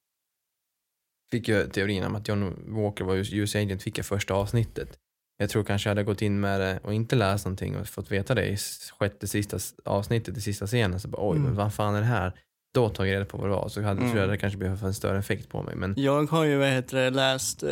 [1.32, 5.00] fick ju teorin om att John Walker var US agent fick jag första avsnittet.
[5.38, 8.12] Jag tror kanske jag hade gått in med det och inte läst någonting och fått
[8.12, 8.58] veta det i
[9.00, 11.00] sjätte sista avsnittet, i sista scenen.
[11.00, 11.44] Så bara oj, Mm.
[11.48, 12.40] men vad fan är det här?
[12.74, 13.70] Då tog jag reda på vad det var.
[13.70, 14.12] Så hade, Mm.
[14.12, 15.76] tror jag det kanske blev en större effekt på mig.
[15.76, 17.70] Men Jag har ju vad heter det, läst eh,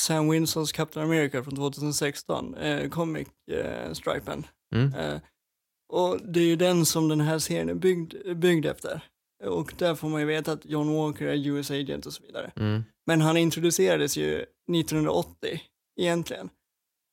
[0.00, 4.46] Sam Winsons Captain America från 2016, eh, comic eh, stripen.
[4.74, 5.20] mm, Eh,
[5.90, 9.00] och det är ju den som den här serien är byggd, byggd efter.
[9.44, 12.50] Och där får man ju veta att John Walker är US agent och så vidare.
[12.56, 15.60] mm, Men han introducerades ju 1980
[16.00, 16.48] egentligen.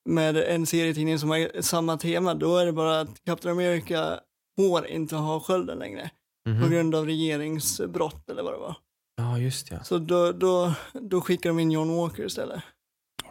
[0.10, 2.34] Med en serietidning som har samma tema.
[2.34, 4.20] Då är det bara att Captain America
[4.60, 6.10] får inte ha skölden längre.
[6.46, 6.72] På mhm.
[6.72, 8.76] grund av regeringsbrott eller vad det var.
[9.18, 9.84] Ja, just ja.
[9.84, 12.64] Så då, då, då skickar de in John Walker istället.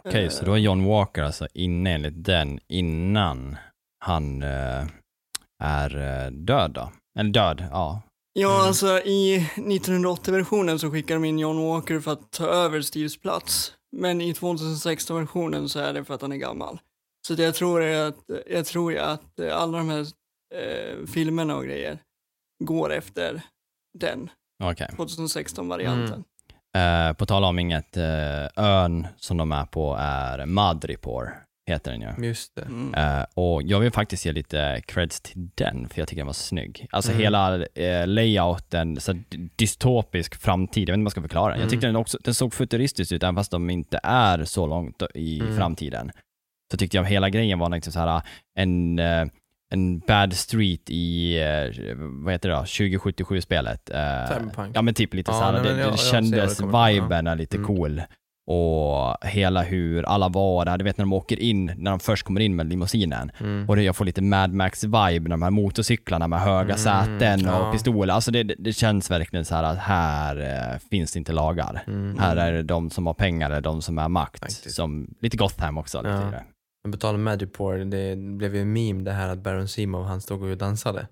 [0.03, 3.57] Okej, Eh, så då är John Walker alltså inne enligt den innan
[4.05, 4.85] han eh,
[5.63, 6.91] är eh, död då?
[7.19, 8.01] Eller död, ja.
[8.33, 8.67] Ja, Mm.
[8.67, 13.73] alltså i 1980-versionen så skickar de in John Walker för att ta över Steves plats.
[13.97, 16.79] Men i 2016-versionen så är det för att han är gammal.
[17.27, 18.17] Så det jag tror är att,
[18.49, 20.05] jag tror att alla de här
[20.55, 21.99] eh, filmerna och grejer
[22.63, 23.41] går efter
[23.99, 24.29] den
[24.63, 24.87] Okej.
[24.97, 26.23] 2016-varianten.
[26.77, 32.01] Eh, på tal om inget, eh, ön som de är på är Madripoor, heter den
[32.01, 32.27] ju.
[32.27, 32.61] Just det.
[32.61, 32.93] Mm.
[32.93, 36.33] Eh, och jag vill faktiskt ge lite creds till den, för jag tycker den var
[36.33, 36.87] snygg.
[36.91, 37.21] Alltså Mm.
[37.23, 39.13] hela eh, layouten, så
[39.55, 41.59] dystopisk framtid, jag vet inte hur man ska förklara den.
[41.59, 41.69] Jag Mm.
[41.69, 45.39] tyckte den också, den såg futuristisk ut, även fast de inte är så långt i
[45.39, 45.57] Mm.
[45.57, 46.11] framtiden.
[46.71, 48.21] Så tyckte jag hela grejen var liksom så här
[48.59, 49.25] en, eh,
[49.73, 53.89] en bad street i, eh, vad heter det då, 2077-spelet.
[53.89, 54.75] Eh, Cyberpunk.
[54.75, 57.35] Ja men typ lite Ja, så här, nej, det, jag- det jag kändes, viben är
[57.35, 57.67] lite Mm.
[57.67, 58.01] cool.
[58.47, 60.77] Och hela hur alla var där.
[60.77, 63.31] Du vet när de åker in, när de först kommer in med limousinen.
[63.39, 63.69] Mm.
[63.69, 67.61] Och det, jag får lite Mad Max-vibe, de här motorcyklarna med höga Mm, säten och
[67.61, 67.71] ja.
[67.71, 68.13] pistoler.
[68.13, 70.37] Alltså det, det, känns verkligen så här att här
[70.73, 71.83] eh, finns det inte lagar.
[71.87, 72.17] Mm.
[72.19, 74.39] Här är det de som har pengar eller de som är makt.
[74.39, 74.75] Faktiskt.
[74.75, 75.97] Som, lite Gotham också.
[76.01, 76.43] Lite
[76.83, 76.91] Ja.
[76.91, 80.21] på tal om Madripoor, det blev ju en meme det här att Baron Simov, han
[80.21, 81.07] stod och dansade.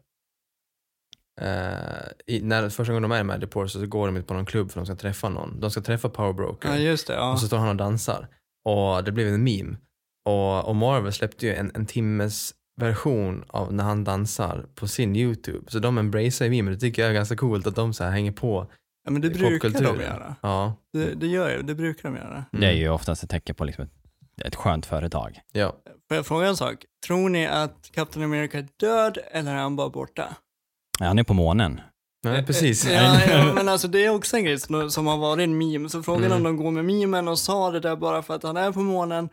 [1.42, 4.46] Eh, i, när första gången de är i Madripoor så går de ut på någon
[4.46, 5.60] klubb för de ska träffa någon.
[5.60, 6.70] De ska träffa Power Broker.
[6.70, 7.14] Ja, just det.
[7.14, 7.32] Ja.
[7.32, 8.28] Och så står han och dansar.
[8.66, 9.78] Och det blev en meme.
[10.26, 15.16] Och, och Marvel släppte ju en, en timmes version av när han dansar på sin
[15.16, 15.72] YouTube.
[15.72, 16.74] Så de embracear ju memen.
[16.74, 18.72] Det tycker jag är ganska coolt att de så här hänger på
[19.06, 20.36] ja, men det brukar de göra.
[20.42, 20.76] Ja.
[20.94, 22.34] Det, det gör ju, det brukar de göra.
[22.34, 22.62] Mm.
[22.62, 23.92] Det är ju oftast ett tecken på liksom ett,
[24.46, 25.40] ett skönt företag.
[25.52, 25.76] Ja.
[26.08, 26.86] Får jag fråga en sak?
[27.08, 30.36] Tror ni att Captain America är död eller är han bara borta?
[31.00, 31.82] Ja, han är på månen.
[32.24, 32.86] Nej, precis.
[32.92, 35.90] Ja, ja, men alltså det är också en grej som som har varit en meme.
[35.90, 36.38] Så frågan Mm.
[36.38, 38.80] om de går med memen och sa det där bara för att han är på
[38.80, 39.30] månen,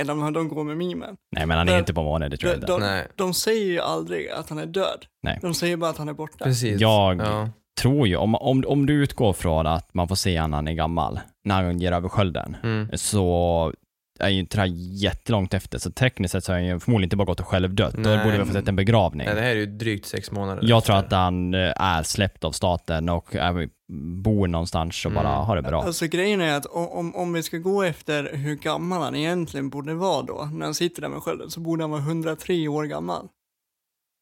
[0.00, 1.16] eller om de går med memen.
[1.36, 2.72] Nej, men han är De- inte på månen, det tror jag De, inte.
[2.72, 5.04] de, Nej, de säger ju aldrig att han är död.
[5.22, 5.38] Nej.
[5.42, 6.44] De säger bara att han är borta.
[6.44, 6.80] precis.
[6.80, 7.48] Jag- Ja.
[7.80, 10.68] Tror ju, om, om, om du utgår från att man får se han när han
[10.68, 12.88] är gammal, när han ger över skölden, Mm.
[12.94, 13.72] så
[14.20, 17.24] är ju inte jättelångt efter, så tekniskt sett så har han ju förmodligen inte bara
[17.24, 17.94] gått och själv dött.
[17.94, 19.26] Då borde vi ha fått sett en begravning.
[19.26, 20.62] Nej, det här är ju drygt sex månader.
[20.66, 21.06] Jag tror efter.
[21.06, 23.68] att han eh, är släppt av staten och är,
[24.22, 25.44] bor någonstans och bara Mm.
[25.46, 25.82] har det bra.
[25.82, 29.94] Alltså grejen är att om, om, vi ska gå efter hur gammal han egentligen borde
[29.94, 33.28] vara då, när han sitter där med skölden, så borde han vara 103 år gammal.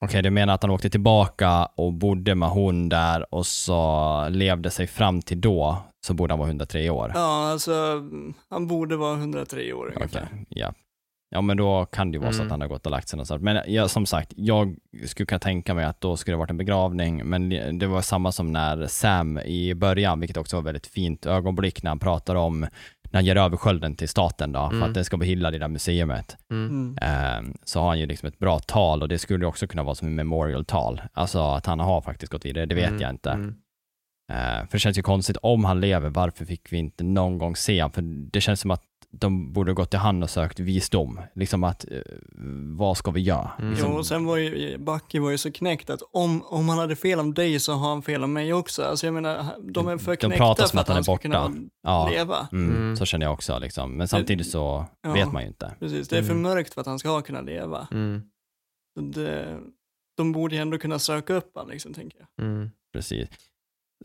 [0.05, 4.71] Okej, du menar att han åkte tillbaka och bodde med hon där och så levde
[4.71, 7.13] sig fram till då, så borde han vara 103 år?
[7.15, 10.29] Ja, alltså mm, han borde vara 103 år Okej, ungefär.
[10.49, 10.73] ja.
[11.35, 12.47] Ja, men då kan det ju vara så Mm.
[12.47, 13.43] att han har gått och lagt sig någonstans.
[13.43, 14.77] Men jag, som sagt, jag
[15.07, 17.49] skulle kunna tänka mig att då skulle det varit en begravning, men
[17.79, 21.83] det var samma som när Sam i början, vilket också var ett väldigt fint ögonblick
[21.83, 22.69] när han pratar om när
[23.19, 24.83] han ger över skölden till staten då, för Mm.
[24.89, 26.37] att den ska bli hyllad i det här museumet.
[26.51, 26.69] Mm.
[26.71, 26.99] Mm.
[27.03, 29.95] Ehm, så har han ju liksom ett bra tal och det skulle också kunna vara
[29.95, 31.01] som en memorial-tal.
[31.13, 33.01] Alltså att han har faktiskt gått vidare, det vet Mm.
[33.01, 33.55] jag inte.
[34.33, 37.57] Eh, för det känns ju konstigt, om han lever, varför fick vi inte någon gång
[37.57, 37.93] se honom?
[37.93, 38.03] För
[38.33, 38.83] det känns som att
[39.15, 41.21] de borde gått till han och sökt visdom.
[41.35, 41.99] Liksom att, eh,
[42.79, 43.51] vad ska vi göra?
[43.59, 43.71] Mm.
[43.71, 46.79] Liksom, Jo, och sen var ju, Bucky var ju så knäckt att om, om han
[46.79, 48.83] hade fel om dig så har han fel om mig också.
[48.85, 51.17] Alltså jag menar, de är för De knäckta pratar som för att han är ska
[51.17, 51.53] kunna
[51.83, 52.49] ja, leva.
[52.53, 52.97] mm, Mm.
[52.97, 53.59] så känner jag också.
[53.59, 53.97] Liksom.
[53.97, 55.13] Men samtidigt så Ja.
[55.13, 55.75] vet man ju inte.
[55.81, 56.43] Precis, det är för Mm.
[56.43, 57.89] mörkt för att han ska kunna leva.
[57.93, 58.23] Mm.
[59.01, 59.59] Det,
[60.17, 62.47] de borde ju ändå kunna söka upp han liksom, tänker jag.
[62.47, 62.71] Mm.
[62.93, 63.29] Precis.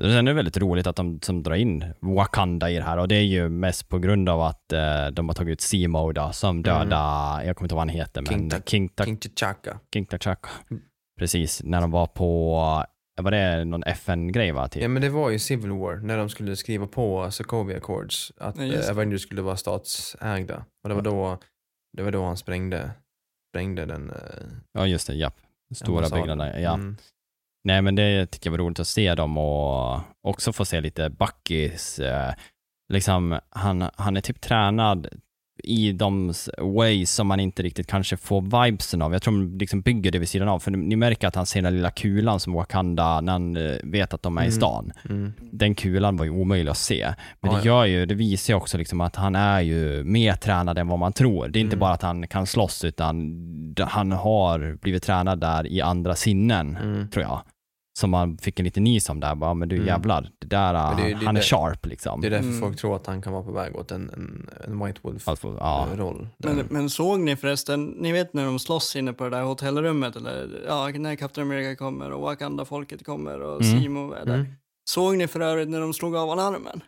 [0.01, 3.07] Sen är det väldigt roligt att de som drar in Wakanda i det här och
[3.07, 6.31] det är ju mest på grund av att eh, de har tagit ut Simo då,
[6.31, 9.79] som döda, jag kommer inte ihåg vad han heter, men King Ta- T'Chaka.
[9.93, 10.49] King T'Chaka.
[10.71, 10.83] Mm.
[11.19, 12.55] Precis, när de var på,
[13.21, 14.67] var det någon FN-grej va?
[14.67, 14.81] Typ?
[14.81, 18.57] Ja men det var ju Civil War när de skulle skriva på Sokovia Accords att
[18.57, 18.89] Ja, eh.
[18.89, 20.65] Avengers skulle vara statsägda.
[20.83, 21.39] Och det var då,
[21.97, 22.91] det var då han sprängde,
[23.51, 24.15] sprängde den eh,
[24.73, 25.35] Ja just det, japp.
[25.75, 26.73] Stora byggnaderna, ja.
[26.73, 26.97] Mm.
[27.67, 31.09] Nej men det tycker jag var roligt att se dem och också få se lite
[31.09, 32.33] Buckys, eh,
[32.93, 35.07] liksom han, han är typ tränad
[35.63, 39.13] i de ways som man inte riktigt kanske får vibesen av.
[39.13, 41.61] Jag tror de liksom bygger det vid sidan av, för ni märker att han ser
[41.61, 44.51] den lilla kulan som Wakanda, när han eh, vet att de är i Mm.
[44.57, 44.91] stan.
[45.09, 45.33] Mm.
[45.51, 47.13] Den kulan var ju omöjlig att se.
[47.41, 50.33] Men Ja, det gör ju, det visar ju också liksom att han är ju mer
[50.33, 51.47] tränad än vad man tror.
[51.47, 51.79] Det är inte Mm.
[51.79, 53.15] bara att han kan slåss, utan
[53.87, 57.09] han har blivit tränad där i andra sinnen Mm.
[57.09, 57.41] tror jag.
[57.97, 59.87] Som man fick en liten nys om där, bara, men du Mm.
[59.87, 62.21] jävlar, det där, det det är han är det- sharp liksom.
[62.21, 62.59] Det är därför Mm.
[62.61, 65.87] folk tror att han kan vara på väg åt en, en, en White Alltså, ja.
[65.89, 66.27] Wolf-roll.
[66.37, 70.15] Men, men såg ni förresten, ni vet när de slåss inne på det där hotellrummet,
[70.15, 73.81] eller ja, när Captain America kommer och Wakanda-folket kommer och Mm.
[73.81, 74.33] Simo är där.
[74.33, 74.47] Mm.
[74.89, 76.83] Såg ni för övrigt när de slog av honom armen?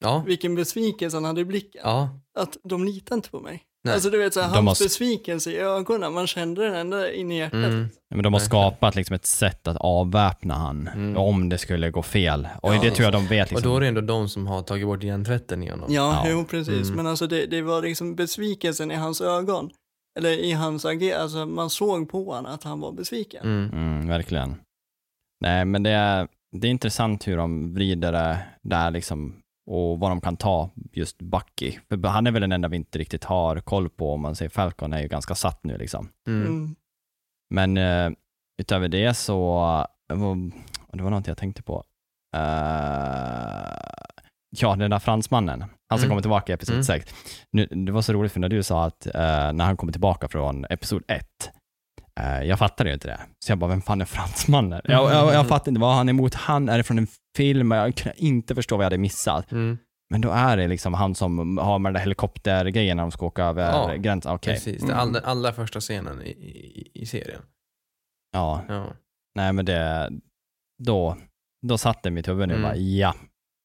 [0.00, 1.80] Ja, Vilken besvikelse han hade i blicken.
[1.84, 2.08] ja.
[2.38, 3.62] Att de litar inte på mig.
[3.88, 3.94] Nej.
[3.94, 7.32] Alltså du vet, så här, hans har- besvikelse i ögonen, man kände den ända in
[7.32, 7.54] i hjärtat.
[7.64, 7.88] Mm.
[8.14, 11.16] Men de har skapat liksom ett sätt att avväpna han, Mm.
[11.16, 12.48] om det skulle gå fel.
[12.62, 12.80] Och Ja.
[12.82, 13.70] det tror jag de vet Och liksom.
[13.70, 15.92] då är det ändå de som har tagit bort hjärntvätten i honom.
[15.92, 16.30] Ja, Ja.
[16.30, 16.82] jo precis.
[16.84, 16.96] Mm.
[16.96, 19.70] Men alltså det, det var liksom besvikelsen i hans ögon.
[20.18, 23.44] Eller i hans agerande, alltså man såg på honom att han var besviken.
[23.44, 23.70] Mm.
[23.72, 24.56] Mm, verkligen.
[25.40, 29.36] Nej, men det är, det är intressant hur de vrider det där liksom
[29.68, 31.78] och vad de kan ta just Bucky.
[31.88, 34.48] För han är väl den enda vi inte riktigt har koll på om man säger
[34.48, 36.08] Falcon är ju ganska satt nu liksom.
[36.28, 36.46] Mm.
[36.46, 36.74] Mm.
[37.54, 38.10] Men eh,
[38.62, 40.36] utöver det så, det var,
[40.92, 41.84] det var något jag tänkte på.
[42.36, 43.78] Eh,
[44.50, 46.08] ja, den där fransmannen, han som Mm.
[46.08, 46.84] kommer tillbaka i episod Mm.
[46.84, 47.14] 6.
[47.50, 50.64] Nu, det var så roligt för när du sa att när han kommer tillbaka från
[50.70, 51.50] episod 1, eh,
[52.44, 53.20] jag fattade ju inte det.
[53.38, 54.80] Så jag bara, vem fan är fransmannen?
[54.84, 56.68] Jag, jag, jag fattade inte, vad han emot han?
[56.68, 57.06] Är det från en
[57.36, 57.70] film?
[57.70, 59.52] Jag kunde inte förstå vad jag hade missat.
[59.52, 59.78] Mm.
[60.10, 63.26] Men då är det liksom han som har med den där helikoptergrejen när de ska
[63.26, 64.32] åka över Ja, gränsen.
[64.32, 64.54] Okej.
[64.54, 67.42] Precis, det är all, allra första scenen i, i, i serien.
[68.32, 68.86] Ja, Ja.
[69.34, 70.10] nej men det,
[70.82, 71.16] då,
[71.66, 72.62] då satt det i mitt huvud nu Mm.
[72.68, 73.14] bara, ja,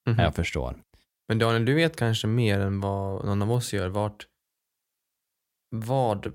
[0.09, 0.19] Mhm.
[0.19, 0.75] jag förstår.
[1.27, 3.87] Men Daniel, du vet kanske mer än vad någon av oss gör.
[3.89, 4.27] Vart,
[5.75, 6.33] vad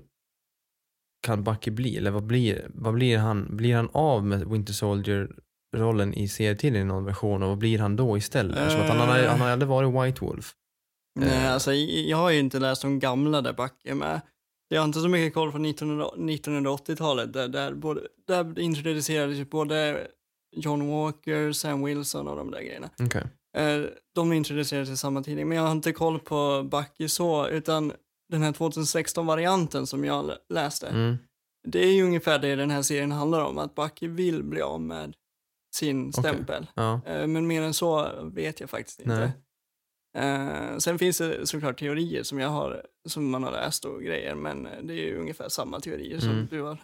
[1.21, 1.97] kan Bucky bli?
[1.97, 3.57] Eller vad blir, vad blir han?
[3.57, 7.95] Blir han av med Winter Soldier-rollen i serietidningen i någon version och vad blir han
[7.95, 8.57] då istället?
[8.57, 10.53] Eftersom att han, har, han har aldrig varit White Wolf.
[11.19, 11.53] Nej, Eh.
[11.53, 14.21] alltså, jag har ju inte läst de gamla där Bucky med.
[14.67, 20.07] Jag har inte så mycket koll från 1900 1980-talet där, där, både, där introducerades både
[20.55, 22.89] John Walker, Sam Wilson och de där grejerna.
[23.03, 23.23] Okej.
[23.57, 23.81] Eh,
[24.15, 27.93] de introducerades i samma tidning, men jag har inte koll på Bucky så, utan
[28.29, 31.17] den här 2016-varianten som jag lä- läste, Mm.
[31.67, 34.81] det är ju ungefär det den här serien handlar om, att Bucky vill bli av
[34.81, 35.13] med
[35.75, 36.67] sin stämpel.
[36.75, 37.01] Ja.
[37.05, 39.31] Eh, Men mer än så vet jag faktiskt inte.
[40.17, 44.35] Eh, sen finns det såklart teorier som jag har, som man har läst och grejer,
[44.35, 46.47] men eh, det är ju ungefär samma teorier som Mm.
[46.51, 46.77] du har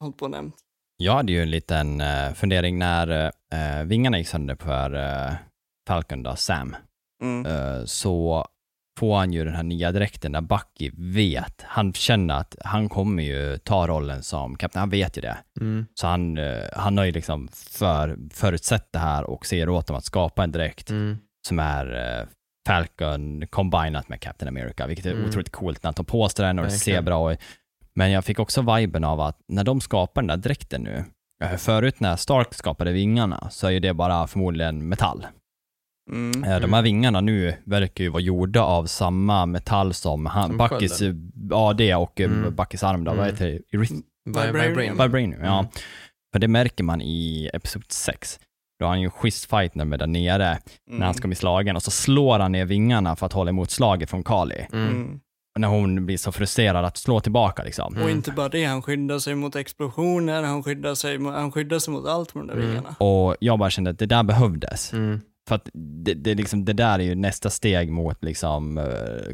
[0.00, 0.54] hållit på och nämnt.
[0.96, 5.36] Jag hade ju en liten uh, fundering när uh, vingarna gick sönder för
[5.88, 6.76] Falcon, då, Sam.
[7.22, 7.46] Mm.
[7.46, 8.46] Eh, så
[9.02, 13.22] får han ju den här nya dräkten där Bucky vet, han känner att han kommer
[13.22, 15.36] ju ta rollen som kapten, han vet ju det.
[15.60, 15.86] Mm.
[15.94, 19.96] Så han, eh, han har ju liksom för, förutsett det här och ser åt dem
[19.96, 21.18] att skapa en dräkt Mm.
[21.48, 22.26] som är eh,
[22.66, 25.28] Falcon combinat med Captain America, vilket är Mm.
[25.28, 27.38] otroligt coolt när han tar på sig den och det ser bra ut.
[27.94, 31.04] Men jag fick också viben av att när de skapar den där dräkten nu,
[31.44, 35.26] eh, förut när Stark skapade vingarna så är ju det bara förmodligen metall.
[36.12, 36.44] Mm.
[36.44, 40.58] Eh, De här vingarna nu verkar ju vara gjorda av samma metall som han, Som
[40.58, 41.14] Buckys eh,
[41.52, 42.54] AD och eh, Mm.
[42.54, 43.30] Buckys arm då, vad Mm.
[43.30, 43.78] heter det?
[43.78, 44.98] Eryth- Vibranium.
[44.98, 45.44] Vibranium.
[45.44, 45.58] Ja.
[45.58, 45.70] Mm.
[46.32, 48.38] För det märker man i Episod 6.
[48.78, 50.58] Då har han ju en schysst fight när där nere, Mm.
[50.98, 53.70] när han ska bli slagen och så slår han ner vingarna för att hålla emot
[53.70, 54.66] slaget från Kali.
[54.72, 54.88] Mm.
[54.88, 55.20] Mm.
[55.58, 57.96] När hon blir så frustrerad att slå tillbaka liksom.
[58.02, 61.78] Och inte bara det, han skyddar sig mot explosioner, han skyddar sig mot, han skyddar
[61.78, 62.68] sig mot allt med de där Mm.
[62.68, 62.94] vingarna.
[62.98, 64.92] Och jag bara kände att det där behövdes.
[65.48, 65.68] För att
[66.04, 68.84] det, det, liksom, det där är ju nästa steg mot liksom uh,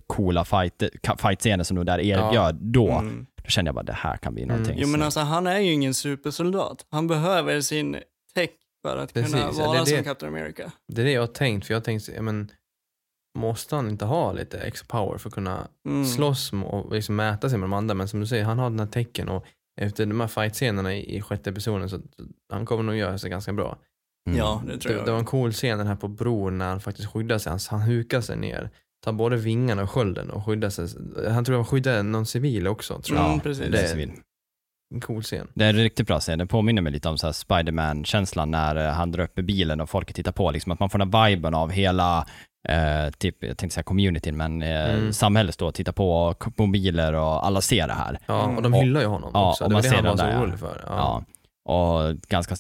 [0.06, 0.82] coola fight,
[1.18, 2.90] fight-scener som de där erbjöd då.
[2.90, 3.26] Mm.
[3.42, 4.56] Då kände jag bara det här kan bli Mm.
[4.56, 4.78] någonting.
[4.82, 6.86] Jo men så- alltså han är ju ingen supersoldat.
[6.90, 7.96] Han behöver sin
[8.34, 8.50] tech
[8.86, 10.72] för att Precis, kunna ja, det vara som Captain America.
[10.92, 12.50] Det är det jag har tänkt, för jag har tänkt, ja, men
[13.38, 16.04] måste han inte ha lite extra power för att kunna Mm.
[16.04, 17.94] slåss och liksom mäta sig med de andra?
[17.94, 19.44] Men som du säger, han har den här tecken och
[19.80, 22.02] efter de här fight-scenerna i, i sjätte episoden så så
[22.54, 23.78] han kommer nog göra sig ganska bra.
[24.28, 24.38] Mm.
[24.38, 25.06] Ja, det tror Det, jag.
[25.06, 27.50] det var en cool scen den här på bron när han faktiskt skyddar sig.
[27.50, 28.70] Han, han hukar sig ner,
[29.04, 30.88] tar både vingarna och skölden och skyddar sig.
[31.30, 33.00] Han tror han skyddade någon civil också.
[33.00, 33.24] Tror jag.
[33.26, 33.66] Mm, Ja, precis.
[33.72, 34.10] det är.
[34.94, 35.48] En cool scen.
[35.54, 36.38] Det är en riktigt bra scen.
[36.38, 40.32] Det påminner mig lite om Spiderman-känslan när eh, han drar upp bilen och folket tittar
[40.32, 40.50] på.
[40.50, 42.26] Liksom att man får den här viben av hela,
[42.68, 45.12] eh, typ, jag tänkte säga communityn, men eh, Mm.
[45.12, 48.18] samhället står och tittar på mobiler och alla ser det här.
[48.26, 49.64] Ja, och de Och- hyllar ju honom ja, också.
[49.64, 50.40] och Det var man det ser han var den så där, ja.
[50.40, 50.84] orolig för.
[50.86, 51.24] Ja.
[51.68, 52.56] Och ganska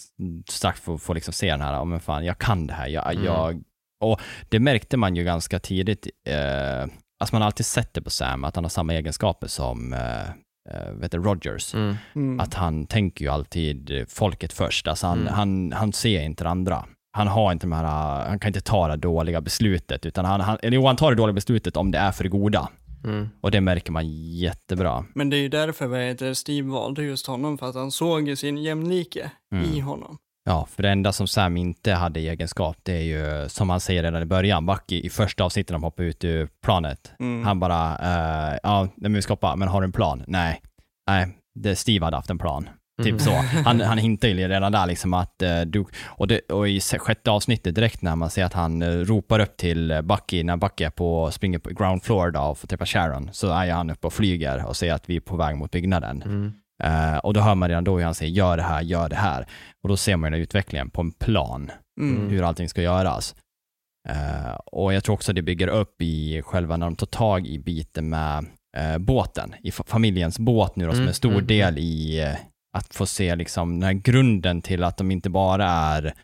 [0.48, 2.86] strax få, få liksom se den här, ja men fan, jag kan det här.
[2.88, 3.24] Jag, Mm.
[3.24, 3.62] jag,
[4.04, 6.80] och det märkte man ju ganska tidigt, eh,
[7.20, 10.22] alltså man har alltid sett det på Sam, att han har samma egenskaper som eh,
[10.70, 11.74] eh, vet du, Rogers.
[11.74, 11.96] Mm.
[12.14, 12.40] Mm.
[12.40, 15.32] Att han tänker ju alltid folket först, alltså han, Mm.
[15.34, 16.84] han, han ser inte det andra.
[17.12, 17.84] Han har inte de här,
[18.28, 21.16] han kan inte ta det dåliga beslutet, utan han, han, eller jo, han tar det
[21.16, 22.68] dåliga beslutet om det är för det goda.
[23.08, 23.28] Mm.
[23.40, 25.04] Och det märker man jättebra.
[25.14, 28.38] Men det är ju därför vad heter, Steve valde just honom, för att han såg
[28.38, 29.64] sin jämlike Mm.
[29.64, 30.18] i honom.
[30.44, 33.80] Ja, för det enda som Sam inte hade i egenskap, det är ju som han
[33.80, 37.12] säger redan i början, Bucky i första avsnittet när de hoppar ut ur planet.
[37.18, 37.44] Mm.
[37.44, 40.24] Han bara, eh, ja, men vi ska hoppa, men har du en plan?
[40.26, 40.60] Nej,
[41.06, 42.68] nej, det, Steve hade haft en plan.
[42.98, 43.18] Typ Mm.
[43.18, 43.30] så.
[43.64, 47.30] Han, han hintar ju redan där liksom att eh, du, och, det, och i sjätte
[47.30, 50.84] avsnittet direkt när man ser att han eh, ropar upp till eh, Bucky, när Bucky
[50.84, 54.06] är på, springer på ground floor då och får träffa Sharon, så är han uppe
[54.06, 56.22] och flyger och ser att vi är på väg mot byggnaden.
[56.22, 56.52] Mm.
[56.82, 59.16] Eh, och då hör man redan då hur han säger gör det här, gör det
[59.16, 59.46] här.
[59.82, 61.70] Och då ser man ju den utvecklingen på en plan,
[62.00, 62.28] Mm.
[62.30, 63.34] hur allting ska göras.
[64.08, 67.58] Eh, och jag tror också det bygger upp i själva när de tar tag i
[67.58, 68.46] biten med
[68.76, 72.20] eh, båten, i fa- familjens båt nu då, som Mm, en stor mm, del i
[72.22, 72.34] eh,
[72.72, 76.14] att få se liksom den här grunden till att de inte bara är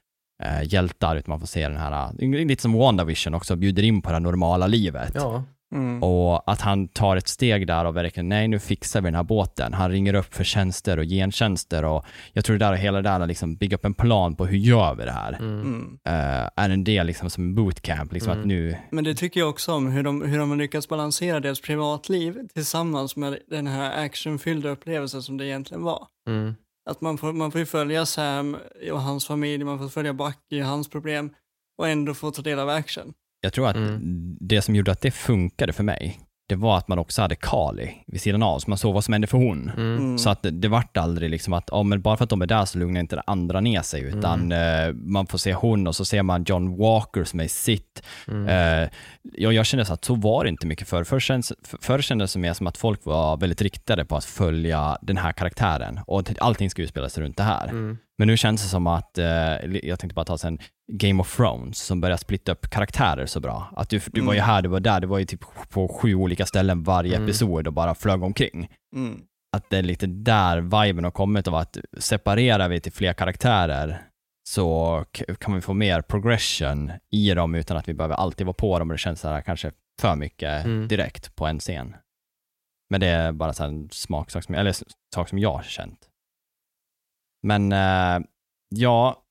[0.42, 4.02] eh, hjältar, utan man får se den här, eh, lite som WandaVision också, bjuder in
[4.02, 5.12] på det här normala livet.
[5.14, 6.02] Ja, Mm.
[6.02, 9.22] Och att han tar ett steg där och verkligen, nej nu fixar vi den här
[9.22, 9.72] båten.
[9.72, 13.08] Han ringer upp för tjänster och gentjänster och jag tror det där och hela det
[13.08, 15.98] där, liksom bygga upp en plan på hur gör vi det här, mm.
[16.04, 18.48] Eh, är en del liksom som en bootcamp, liksom att Mm.
[18.48, 21.60] nu, Men det tycker jag också om, hur de, hur de har lyckats balansera deras
[21.60, 26.06] privatliv tillsammans med den här actionfyllda upplevelsen som det egentligen var.
[26.28, 26.54] Mm.
[26.90, 28.56] Att man får, man får ju följa Sam
[28.92, 31.30] och hans familj, man får följa Bucky och hans problem
[31.78, 33.12] och ändå få ta del av action.
[33.44, 34.36] Jag tror att Mm.
[34.40, 36.18] det som gjorde att det funkade för mig,
[36.48, 39.12] det var att man också hade Kali vid sidan av, så man såg vad som
[39.12, 39.70] hände för hon.
[39.76, 39.96] Mm.
[39.96, 40.18] Mm.
[40.18, 42.46] Så att det, det vart aldrig liksom att, ja men bara för att de är
[42.46, 44.88] där så lugnar inte det andra ner sig, utan Mm.
[44.88, 48.02] eh, man får se hon och så ser man John Walker som är sitt.
[48.28, 48.48] Mm.
[48.82, 48.88] Eh,
[49.22, 51.04] jag, jag kände så att så var det inte mycket förr.
[51.04, 54.98] Förr kändes, förr kändes det mer som att folk var väldigt riktade på att följa
[55.02, 57.68] den här karaktären och allting ska utspelas runt det här.
[57.68, 57.98] Mm.
[58.18, 59.26] Men nu känns det som att, eh,
[59.82, 60.58] jag tänkte bara ta sen
[60.92, 63.72] Game of Thrones som börjar splitta upp karaktärer så bra.
[63.76, 64.50] Att du, du var ju Mm.
[64.50, 65.40] här, du var där, du var ju typ
[65.70, 67.24] på sju olika ställen varje Mm.
[67.24, 68.68] episod och bara flög omkring.
[68.96, 69.20] Mm.
[69.56, 74.02] Att det är lite där viben har kommit av att separerar vi till fler karaktärer
[74.48, 75.04] så
[75.38, 78.88] kan vi få mer progression i dem utan att vi behöver alltid vara på dem
[78.90, 80.88] och det känns så här kanske för mycket Mm.
[80.88, 81.96] direkt på en scen.
[82.90, 84.74] Men det är bara så en smaksak som, eller
[85.14, 85.98] sak som jag har känt.
[87.44, 88.26] Men eh,
[88.68, 89.22] ja,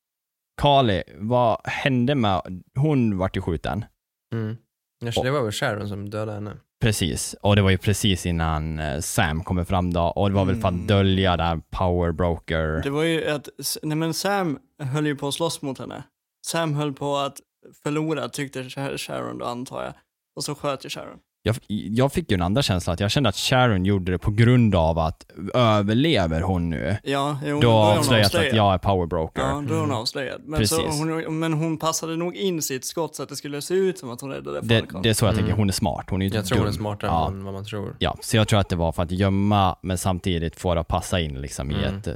[0.61, 3.86] Kali, vad hände med, hon vart ju skjuten.
[4.34, 4.57] Mm.
[4.99, 6.57] Jag det var väl Sharon som dödade henne.
[6.82, 10.45] Precis, och det var ju precis innan eh, Sam kommer fram då och det var
[10.45, 10.88] väl för att Mm.
[10.88, 12.82] dölja där power broker.
[12.84, 13.49] Det var ju att,
[13.84, 16.03] nej men Sam höll ju på att slåss mot henne.
[16.45, 17.38] Sam höll på att
[17.84, 19.93] förlora tyckte Sha- Sharon då antar jag.
[20.36, 21.20] Och så sköt ju Sharon.
[21.45, 24.31] Jag, jag fick ju en andra känsla att jag kände att Sharon gjorde det på
[24.31, 29.41] grund av att överlever hon nu, Ja, jo, då avslöjas att jag är power broker.
[29.41, 29.91] Ja, då är hon Mm.
[29.91, 30.41] avslöjad.
[30.45, 30.99] Men, så Precis.
[30.99, 34.09] hon, men hon passade nog in sitt skott så att det skulle se ut som
[34.09, 35.01] att hon räddade Det, Falcon.
[35.01, 35.57] det är så jag tänker, Mm.
[35.59, 36.05] hon är smart.
[36.09, 36.77] Hon är ju Jag inte tror hon är dum.
[36.77, 37.27] smartare Ja.
[37.27, 37.95] än vad man tror.
[37.99, 40.87] Ja, så jag tror att det var för att gömma, men samtidigt få det att
[40.87, 41.85] passa in liksom i Mm.
[41.97, 42.13] ett eh,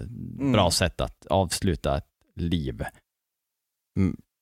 [0.51, 2.05] bra sätt att avsluta ett
[2.35, 2.83] liv.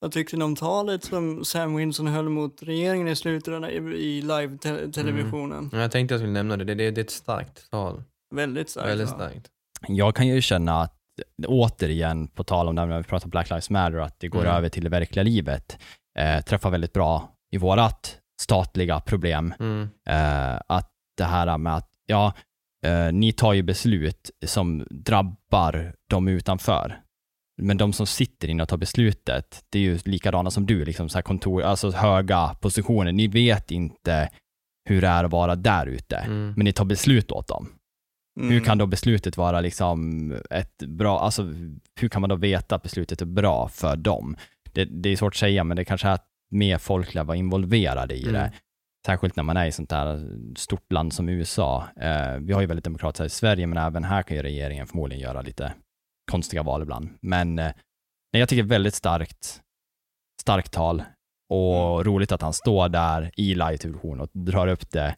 [0.06, 4.22] Vad tyckte ni om talet som Sam Winson höll mot regeringen i slutet av- i,
[4.22, 5.70] live-televisionen?
[5.72, 6.64] Men Jag tänkte jag skulle nämna det.
[6.64, 8.04] Det, det, det är ett starkt tal.
[8.36, 8.88] Väldigt starkt.
[8.90, 9.48] Väldigt starkt.
[9.88, 10.94] Jag kan ju känna att,
[11.48, 14.28] återigen, på tal om det här när vi pratar om Black Lives Matter, att det
[14.28, 14.56] går Mm.
[14.56, 15.78] över till det verkliga livet,
[16.20, 19.54] eh, träffar väldigt bra i vårat statliga problem.
[19.60, 19.90] Mm.
[20.10, 22.34] Eh, att det här med att, ja,
[22.86, 27.00] eh, ni tar ju beslut som drabbar de utanför.
[27.62, 31.10] Men de som sitter inne och tar beslutet, det är ju likadana som du, liksom
[31.10, 33.12] så här kontor, alltså höga positioner.
[33.12, 34.30] Ni vet inte
[34.90, 36.54] hur det är att vara där ute, Mm.
[36.58, 37.68] men ni tar beslut åt dem.
[38.40, 38.52] Mm.
[38.52, 41.54] Hur kan då beslutet vara liksom ett bra, alltså
[42.00, 44.36] hur kan man då veta att beslutet är bra för dem?
[44.74, 47.38] Det, det är svårt att säga, men det kanske är att mer folk lär vara
[47.38, 48.34] involverade i Mm.
[48.34, 48.52] det.
[49.06, 51.88] Särskilt när man är i sånt där stort land som USA.
[52.02, 54.88] Eh, vi har ju väldigt demokratiskt här i Sverige, men även här kan ju regeringen
[54.88, 55.74] förmodligen göra lite
[56.32, 57.10] konstiga val ibland.
[57.22, 57.66] Men eh,
[58.34, 59.62] nej, jag tycker väldigt starkt,
[60.42, 61.04] starkt tal
[61.50, 65.16] och roligt att han står där i live-television och drar upp det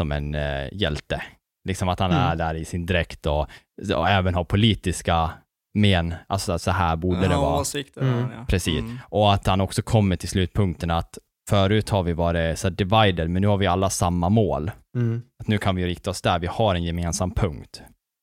[0.00, 1.22] som en eh, hjälte.
[1.68, 2.22] Liksom att han Mm.
[2.22, 3.48] är där i sin dräkt och,
[3.96, 5.30] och även har politiska
[5.78, 7.60] men, alltså så här borde det Ja, vara.
[7.60, 8.00] åsikter.
[8.00, 8.30] Mm.
[8.36, 8.44] ja.
[8.48, 8.80] Precis.
[8.80, 8.98] Mm.
[9.08, 11.18] Och att han också kommer till slutpunkten att
[11.50, 14.70] förut har vi varit så divided, men nu har vi alla samma mål.
[14.96, 15.22] Mm.
[15.42, 17.82] Att nu kan vi rikta oss där, vi har en gemensam punkt.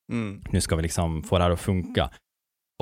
[0.09, 0.43] Mm.
[0.49, 2.09] Nu ska vi liksom få det här att funka.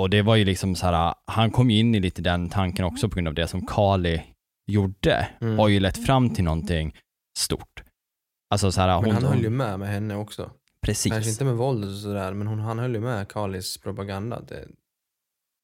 [0.02, 2.84] Och det var ju liksom så här, han kom ju in i lite den tanken
[2.84, 4.22] också på grund av det som Kali
[4.70, 5.28] gjorde.
[5.40, 5.58] Mm.
[5.58, 6.96] Har ju lett fram till någonting
[7.38, 7.82] stort.
[8.50, 10.50] Alltså så här, Men hon, han höll ju med med henne också.
[10.86, 11.12] precis.
[11.12, 14.40] Kanske inte med våldet och sådär, men hon, han höll ju med Kalis propaganda.
[14.40, 14.64] Det,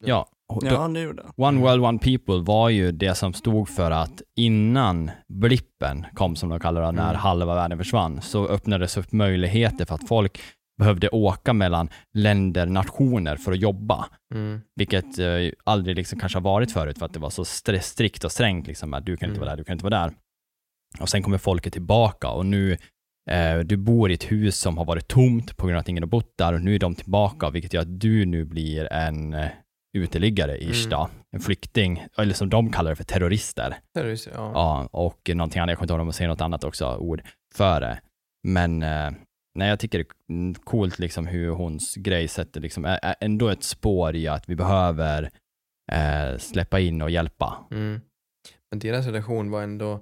[0.04, 1.32] Ja, och då- Ja, det gjorde han.
[1.46, 6.48] One World One People var ju det som stod för att innan blippen kom, som
[6.48, 7.16] de kallar det, när Mm.
[7.16, 10.40] halva världen försvann, så öppnades upp möjligheter för att folk
[10.78, 14.06] behövde åka mellan länder, nationer för att jobba.
[14.34, 14.60] mm.
[14.76, 18.32] Vilket eh, aldrig liksom kanske har varit förut för att det var så strikt och
[18.32, 19.40] strängt, liksom, att du kan inte Mm.
[19.46, 20.12] vara där, du kan inte vara där.
[21.00, 22.72] Och sen kommer folket tillbaka och nu,
[23.30, 26.02] eh, du bor i ett hus som har varit tomt på grund av att ingen
[26.02, 29.34] har bott där och nu är de tillbaka, vilket gör att du nu blir en
[29.34, 29.48] eh,
[29.96, 31.06] uteliggare i Mm.
[31.32, 33.76] En flykting, eller som de kallar det för terrorister.
[33.94, 34.50] Terrorist, ja.
[34.54, 37.22] Ja, och någonting annat, jag kommer inte ihåg om de säger något annat också, ord
[37.54, 38.00] för det.
[38.48, 39.10] Men eh,
[39.54, 43.14] nej, jag tycker det är mm, coolt liksom hur hons grej sätter liksom, ä- ä-
[43.20, 45.30] ändå ett spår i att vi behöver
[45.92, 47.66] eh, släppa in och hjälpa.
[47.70, 48.00] Mm.
[48.70, 50.00] Men deras relation var ändå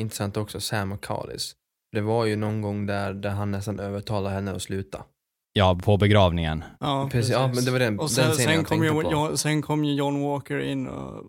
[0.00, 1.56] intressant också, Sam och Kalis.
[1.92, 5.04] Det var ju någon gång där, där han nästan övertalade henne att sluta.
[5.52, 6.64] Ja, på begravningen.
[6.80, 8.90] Ja, Precis, ja, men det var den, Och den sen, scenen sen, jag kom ju,
[8.90, 9.12] tänkte på.
[9.12, 11.24] John, sen kom ju John Walker in och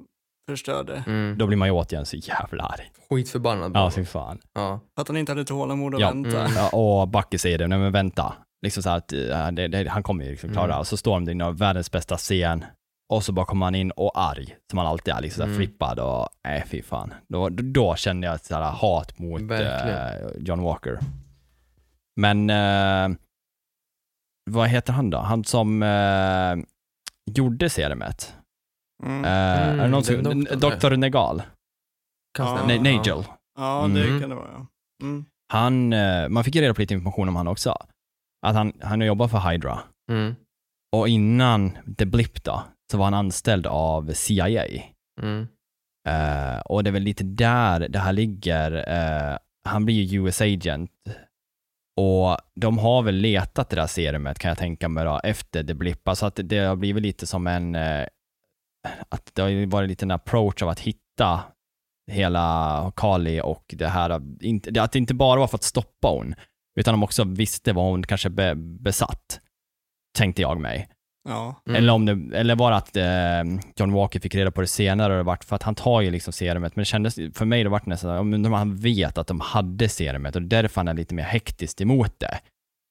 [0.49, 1.03] förstörde.
[1.07, 1.37] Mm.
[1.37, 2.91] Då blir man ju återigen så jävla arg.
[3.09, 3.71] Skitförbannad.
[3.75, 4.39] Ja, fy fan.
[4.53, 4.79] Ja.
[4.95, 6.07] För att han inte hade tålamod att Ja.
[6.11, 6.39] vänta.
[6.39, 6.51] Mm.
[6.55, 8.33] Ja, och Backe säger det, nej men vänta.
[8.61, 10.73] Liksom så att eh, det, det, han kommer ju liksom klara det.
[10.73, 10.79] Mm.
[10.79, 12.65] Och så står de där världens bästa scen.
[13.13, 15.55] Och så bara kommer han in och arg, som han alltid är, liksom Mm.
[15.57, 17.13] flippad och nej fy fan.
[17.27, 20.99] Då, då, då kände jag ett så här hat mot eh, John Walker.
[22.15, 23.17] Men eh,
[24.51, 25.17] vad heter han då?
[25.17, 25.81] Han som
[27.31, 28.35] gjorde serumet.
[29.05, 29.25] Mm.
[29.25, 31.41] Eh, är det någon som, doktorn, Doktor Negal.
[32.37, 32.63] Kan Ja.
[32.67, 33.23] Nej, Nigel.
[33.57, 34.19] Ja, det Mhm.
[34.21, 34.49] kan det vara.
[34.53, 34.67] ja.
[35.03, 35.25] Mm.
[35.53, 37.75] Han, eh, man fick ju reda på lite information om han också.
[38.47, 39.79] Att han, han jobbar för Hydra.
[40.11, 40.35] Mm.
[40.95, 44.65] Och innan The Blip då, så var han anställd av CIA.
[45.21, 45.47] Mm.
[46.09, 48.71] Eh, och det är väl lite där det här ligger.
[48.89, 49.37] Eh,
[49.69, 50.91] han blir ju US agent.
[52.01, 55.73] Och de har väl letat det där serumet kan jag tänka mig då, efter The
[55.73, 56.07] Blip.
[56.07, 57.75] Alltså att det har blivit lite som en,
[59.09, 61.43] att det har ju varit lite en approach av att hitta
[62.11, 64.09] hela Kali och det här,
[64.79, 66.35] att det inte bara var för att stoppa hon,
[66.79, 69.39] utan de också visste vad hon kanske be, besatt,
[70.17, 70.87] tänkte jag mig.
[71.29, 71.61] Ja.
[71.67, 71.75] Mm.
[71.77, 75.13] Eller, om det, eller var det att eh, John Walker fick reda på det senare
[75.13, 77.63] och det vart för att han tar ju liksom serumet, men det kändes, för mig
[77.63, 81.15] det vart nästan, om han vet att de hade serumet och därför han är lite
[81.15, 82.39] mer hektiskt emot det.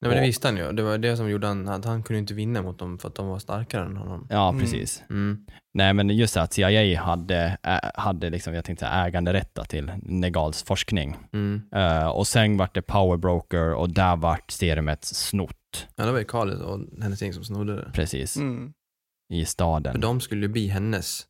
[0.04, 0.72] Nej, men det visste han ju.
[0.72, 3.14] Det var det som gjorde han, att han kunde inte vinna mot dem för att
[3.14, 4.26] de var starkare än honom.
[4.30, 4.60] Ja, Mm.
[4.60, 5.02] precis.
[5.10, 5.46] Mm.
[5.74, 7.58] Nej, men just det att CIA hade,
[7.94, 11.16] hade liksom, jag tänkte äganderätta till Negals forskning.
[11.32, 11.62] Mm.
[11.74, 16.18] Eh, och sen vart det Power Broker och där vart serumet snott, Ja, det var
[16.18, 17.90] ju Kalis och hennes gäng som snodde det.
[17.94, 18.72] precis, Mm.
[19.32, 19.92] i staden.
[19.92, 21.26] För de skulle ju bli hennes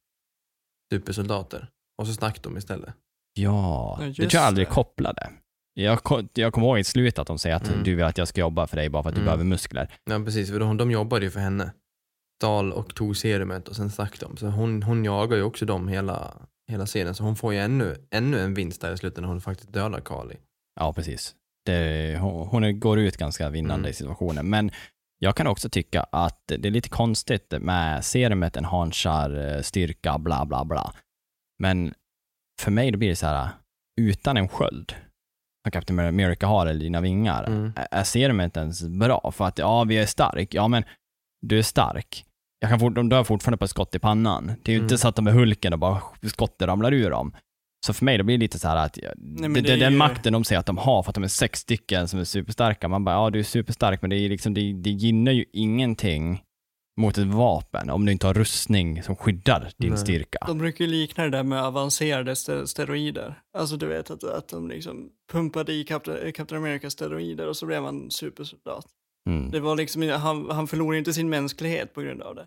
[0.93, 1.69] supersoldater.
[2.03, 2.95] Och så snackade de istället.
[3.35, 4.71] Ja, Ja, det tror jag aldrig det.
[4.71, 5.31] kopplade.
[5.75, 6.01] Jag,
[6.35, 7.83] jag kommer ihåg i slutet att de säger att Mm.
[7.85, 9.25] du vill att jag ska jobba för dig bara för att du Mm.
[9.27, 9.93] behöver muskler.
[10.05, 10.51] Ja, precis.
[10.51, 11.73] För de, de jobbade ju för henne.
[12.41, 14.37] Stal och tog serumet och sen stack de.
[14.37, 16.35] Så hon, hon jagar ju också dem hela,
[16.71, 17.15] hela serien.
[17.15, 20.01] Så hon får ju ännu, ännu en vinst där i slutet när hon faktiskt dödar
[20.01, 20.37] Kali.
[20.81, 21.35] Ja, precis.
[21.67, 23.91] Det, hon, hon går ut ganska vinnande Mm.
[23.91, 24.51] i situationen.
[24.51, 24.71] Men
[25.19, 30.45] jag kan också tycka att det är lite konstigt med serumet enhanchar eh, styrka, bla
[30.47, 30.95] bla bla.
[31.59, 31.95] Men
[32.61, 33.49] för mig då blir det så här,
[34.01, 34.95] utan en sköld,
[35.65, 37.73] som Captain America har eller dina vingar, Mm.
[37.77, 39.31] är- är serumet inte ens bra?
[39.35, 40.55] För att ja, vi är stark.
[40.55, 40.85] Ja, men
[41.47, 42.25] du är stark.
[42.61, 44.47] Jag kan fort, de dör fortfarande på ett skott i pannan.
[44.47, 44.85] Det är ju Mm.
[44.85, 47.35] inte så att de är Hulken och bara skottet ramlar ur dem.
[47.87, 49.93] Så för mig då blir det lite så här att det, det det, är den
[49.93, 52.25] ju- makten de säger att de har för att de är sex stycken som är
[52.25, 52.89] superstarka.
[52.89, 56.43] Man bara, ja du är superstark men det, är liksom, det, det gynnar ju ingenting
[57.01, 59.99] mot ett vapen om du inte har rustning som skyddar din Nej.
[59.99, 60.39] styrka.
[60.47, 63.39] De brukar ju likna det där med avancerade ste- steroider.
[63.59, 67.67] Alltså du vet att, att de liksom pumpade i Captain, Captain America steroider och så
[67.67, 68.87] blev han supersoldat.
[69.31, 69.51] Mm.
[69.51, 72.47] Det var liksom, han, han förlorade inte sin mänsklighet på grund av det.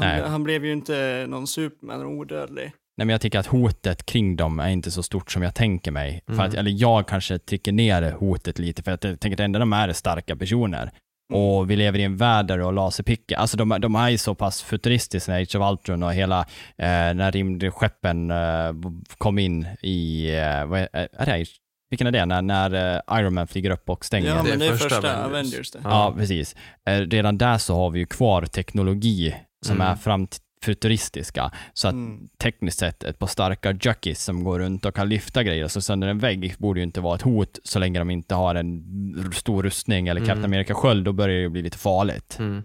[0.00, 2.64] Han, han blev ju inte någon superman odödlig.
[2.96, 5.90] Nej, men jag tycker att hotet kring dem är inte så stort som jag tänker
[5.90, 6.22] mig.
[6.26, 6.46] För Mm.
[6.46, 9.58] att, eller jag kanske trycker ner hotet lite, för att jag tänker att det enda
[9.58, 10.90] de är är starka personer.
[11.32, 13.36] Och vi lever i en värld där du har laserpickar.
[13.36, 16.40] Alltså de, de är ju så pass futuristiska när Age of Ultron och hela,
[16.78, 18.72] eh, när rymdskeppen eh,
[19.18, 21.44] kom in i, eh, vad är, är det?
[21.90, 22.26] Vilken är det?
[22.26, 24.28] När, när eh, Iron Man flyger upp och stänger?
[24.28, 25.30] Ja, men det är första första, Avengers.
[25.54, 25.70] Avengers.
[25.70, 25.78] det.
[25.84, 25.90] Ja.
[25.90, 26.56] Ja, precis.
[26.88, 29.86] Eh, Redan där så har vi ju kvar teknologi som Mm.
[29.86, 30.26] är fram
[30.64, 31.50] futuristiska.
[31.72, 32.28] Så att Mm.
[32.38, 35.80] tekniskt sett ett par starka jockeys som går runt och kan lyfta grejer och så
[35.80, 39.32] sönder en vägg borde ju inte vara ett hot så länge de inte har en
[39.34, 40.50] stor rustning eller Captain Mm.
[40.52, 42.36] America-sköld, då börjar det ju bli lite farligt.
[42.38, 42.62] Mm.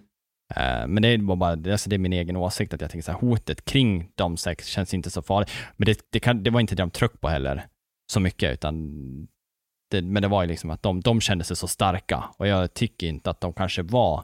[0.56, 3.12] Eh, Men det är bara, alltså det är min egen åsikt att jag tänker så
[3.12, 5.52] här, hotet kring de sex känns inte så farligt.
[5.78, 7.66] Men det, det, kan, det var inte det de tryckte på heller,
[8.12, 9.28] så mycket, utan
[9.92, 12.74] det, men det var ju liksom att de, de kände sig så starka och jag
[12.74, 14.24] tycker inte att de kanske var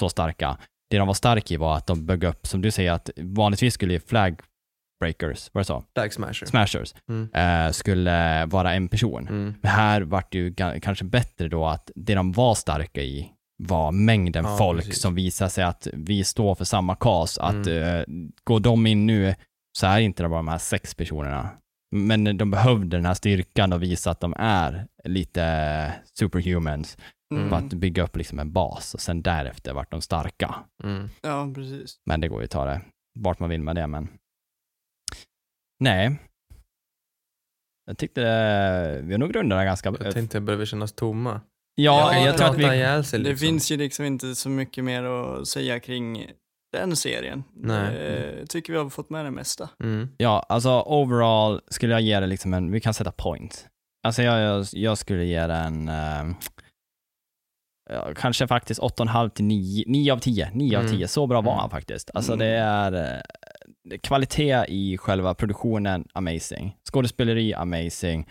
[0.00, 0.58] så starka.
[0.90, 3.74] Det de var starka i var att de bögg upp, som du säger, att vanligtvis
[3.74, 4.40] skulle ju flag
[5.00, 5.84] breakers, var det så?
[5.94, 6.46] Flag smasher.
[6.46, 7.30] Smashers, Mm.
[7.66, 9.28] eh, skulle vara en person.
[9.28, 9.54] Mm.
[9.62, 13.30] Men här vart det ju kanske bättre då att det de var starka i
[13.62, 15.00] var mängden Ja, folk precis.
[15.02, 17.38] som visar sig att vi står för samma kas.
[17.38, 17.82] Att Mm.
[17.98, 18.04] eh,
[18.44, 19.34] går de in nu
[19.78, 21.48] så är inte det bara de här sex personerna.
[21.96, 26.98] Men de behövde den här styrkan och visa att de är lite superhumans
[27.36, 27.48] Mm.
[27.50, 30.54] för att bygga upp liksom en bas och sen därefter vart de starka.
[30.84, 31.08] Mm.
[31.22, 31.96] Ja, precis.
[32.06, 32.80] Men det går ju att ta det
[33.20, 34.08] vart man vill med det, men
[35.80, 36.18] nej.
[37.86, 41.40] Jag tyckte det, vi har nog rundat det ganska Jag tänkte börjar vi kännas tomma.
[41.74, 42.62] Ja, Ja, jag tror att vi...
[43.04, 43.46] sig Det liksom.
[43.46, 46.26] finns ju liksom inte så mycket mer att säga kring
[46.72, 47.44] den serien.
[47.54, 48.36] Nej.
[48.38, 49.70] Jag tycker vi har fått med det mesta.
[49.82, 50.08] Mm.
[50.16, 53.68] Ja, alltså overall skulle jag ge det liksom en, vi kan sätta point.
[54.06, 56.34] Alltså jag, jag, jag skulle ge den eh, ja,
[58.16, 60.50] kanske faktiskt 8,5 till 9, 9 av 10.
[60.52, 60.96] 9 av Mm.
[60.96, 61.60] 10, så bra var Mm.
[61.60, 62.10] han faktiskt.
[62.14, 62.38] Alltså Mm.
[62.46, 63.20] det är eh,
[63.90, 66.76] det kvalitet i själva produktionen, amazing.
[66.92, 68.26] Skådespeleri, amazing.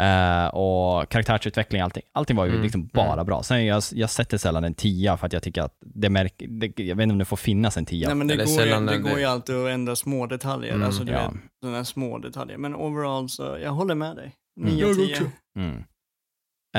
[0.00, 2.02] Eh, och karaktärsutveckling, allting.
[2.12, 3.26] Allting var ju Mm, liksom bara mm.
[3.26, 3.42] bra.
[3.42, 6.78] Sen jag, jag sätter sällan en 10 för att jag tycker att det märker, det,
[6.82, 8.06] jag vet inte om det får finnas en 10.
[8.06, 10.74] Nej, men det, går, ju, det när går det- ju alltid att ändra små detaljer.
[10.74, 11.30] Mm, alltså du ja.
[11.30, 12.56] vet, sådana små detaljer.
[12.58, 14.32] Men overall så, jag håller med dig.
[14.60, 14.74] Mm.
[14.74, 15.12] 9 av Jag 10.
[15.14, 15.24] också.
[15.56, 15.84] Mm.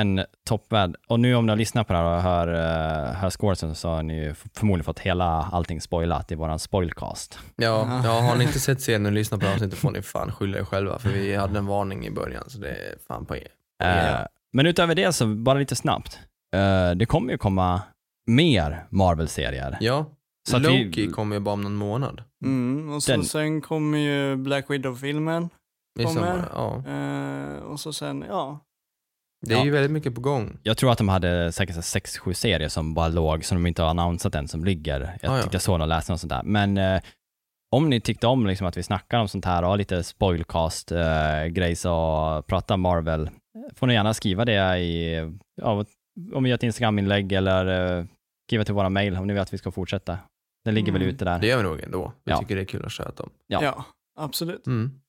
[0.00, 0.96] En toppvärld.
[1.08, 3.88] Och nu om ni har lyssnat på det här och hör, uh, hör scoresen så
[3.88, 7.38] har ni ju förmodligen fått hela allting spoilat i våran spoilcast.
[7.56, 8.00] Ja, Aha.
[8.04, 10.64] ja, har ni inte sett serien och lyssnat på avsnittet får ni fan skylla er
[10.64, 13.48] själva för vi hade en varning i början så det är fan på er.
[13.82, 14.20] Eh,
[14.52, 16.18] Men utöver det så, bara lite snabbt.
[16.54, 17.82] Eh, det kommer ju komma
[18.26, 19.76] mer Marvel-serier.
[19.80, 20.06] Ja,
[20.48, 22.22] Så att vi- Loki kommer ju bara om någon månad.
[22.44, 25.50] Mm, och så Den- sen kommer ju Black Widow-filmen.
[25.98, 26.14] I Kommer.
[26.20, 26.48] sommar.
[26.54, 26.82] Ja.
[26.92, 28.60] Eh, och så sen, ja.
[29.46, 29.64] Det är Ja.
[29.64, 30.58] ju väldigt mycket på gång.
[30.62, 33.56] Jag tror att de hade säkert så här sex, sju serier som bara låg, som
[33.62, 35.00] de inte har annonsat än, som ligger.
[35.22, 35.42] Jag Ah, ja.
[35.42, 36.42] tyckte jag såg och läste något sånt där.
[36.44, 37.00] Men eh,
[37.76, 42.46] om ni tyckte om liksom, att vi snackar om sånt här och lite spoilcast-grejs och
[42.46, 43.30] pratar Marvel,
[43.74, 45.14] får ni gärna skriva det i,
[45.62, 45.84] ja,
[46.34, 48.04] om vi gör ett Instagram-inlägg eller eh,
[48.48, 50.18] skriva till våra mail om ni vill att vi ska fortsätta.
[50.64, 51.14] Den ligger väl Mm.
[51.14, 51.38] ute där.
[51.38, 52.12] Det gör vi nog ändå.
[52.24, 52.38] Vi Ja.
[52.38, 53.30] tycker det är kul att köta om.
[53.46, 53.62] Ja.
[53.62, 53.84] Ja,
[54.18, 54.66] absolut.
[54.66, 55.00] Mm.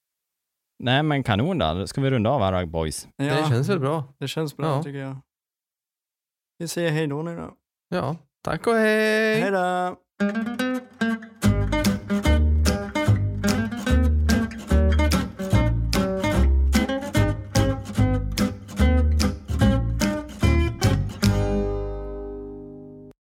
[0.84, 3.08] Nej men kanon då, ska vi runda av här boys?
[3.16, 4.04] Ja, Det känns väl bra.
[4.18, 4.84] Det känns bra Ja.
[4.84, 5.16] tycker jag.
[6.58, 7.54] Vi säger hej då nu då.
[7.90, 9.42] Ja, tack och hej!
[9.42, 9.96] Hej då!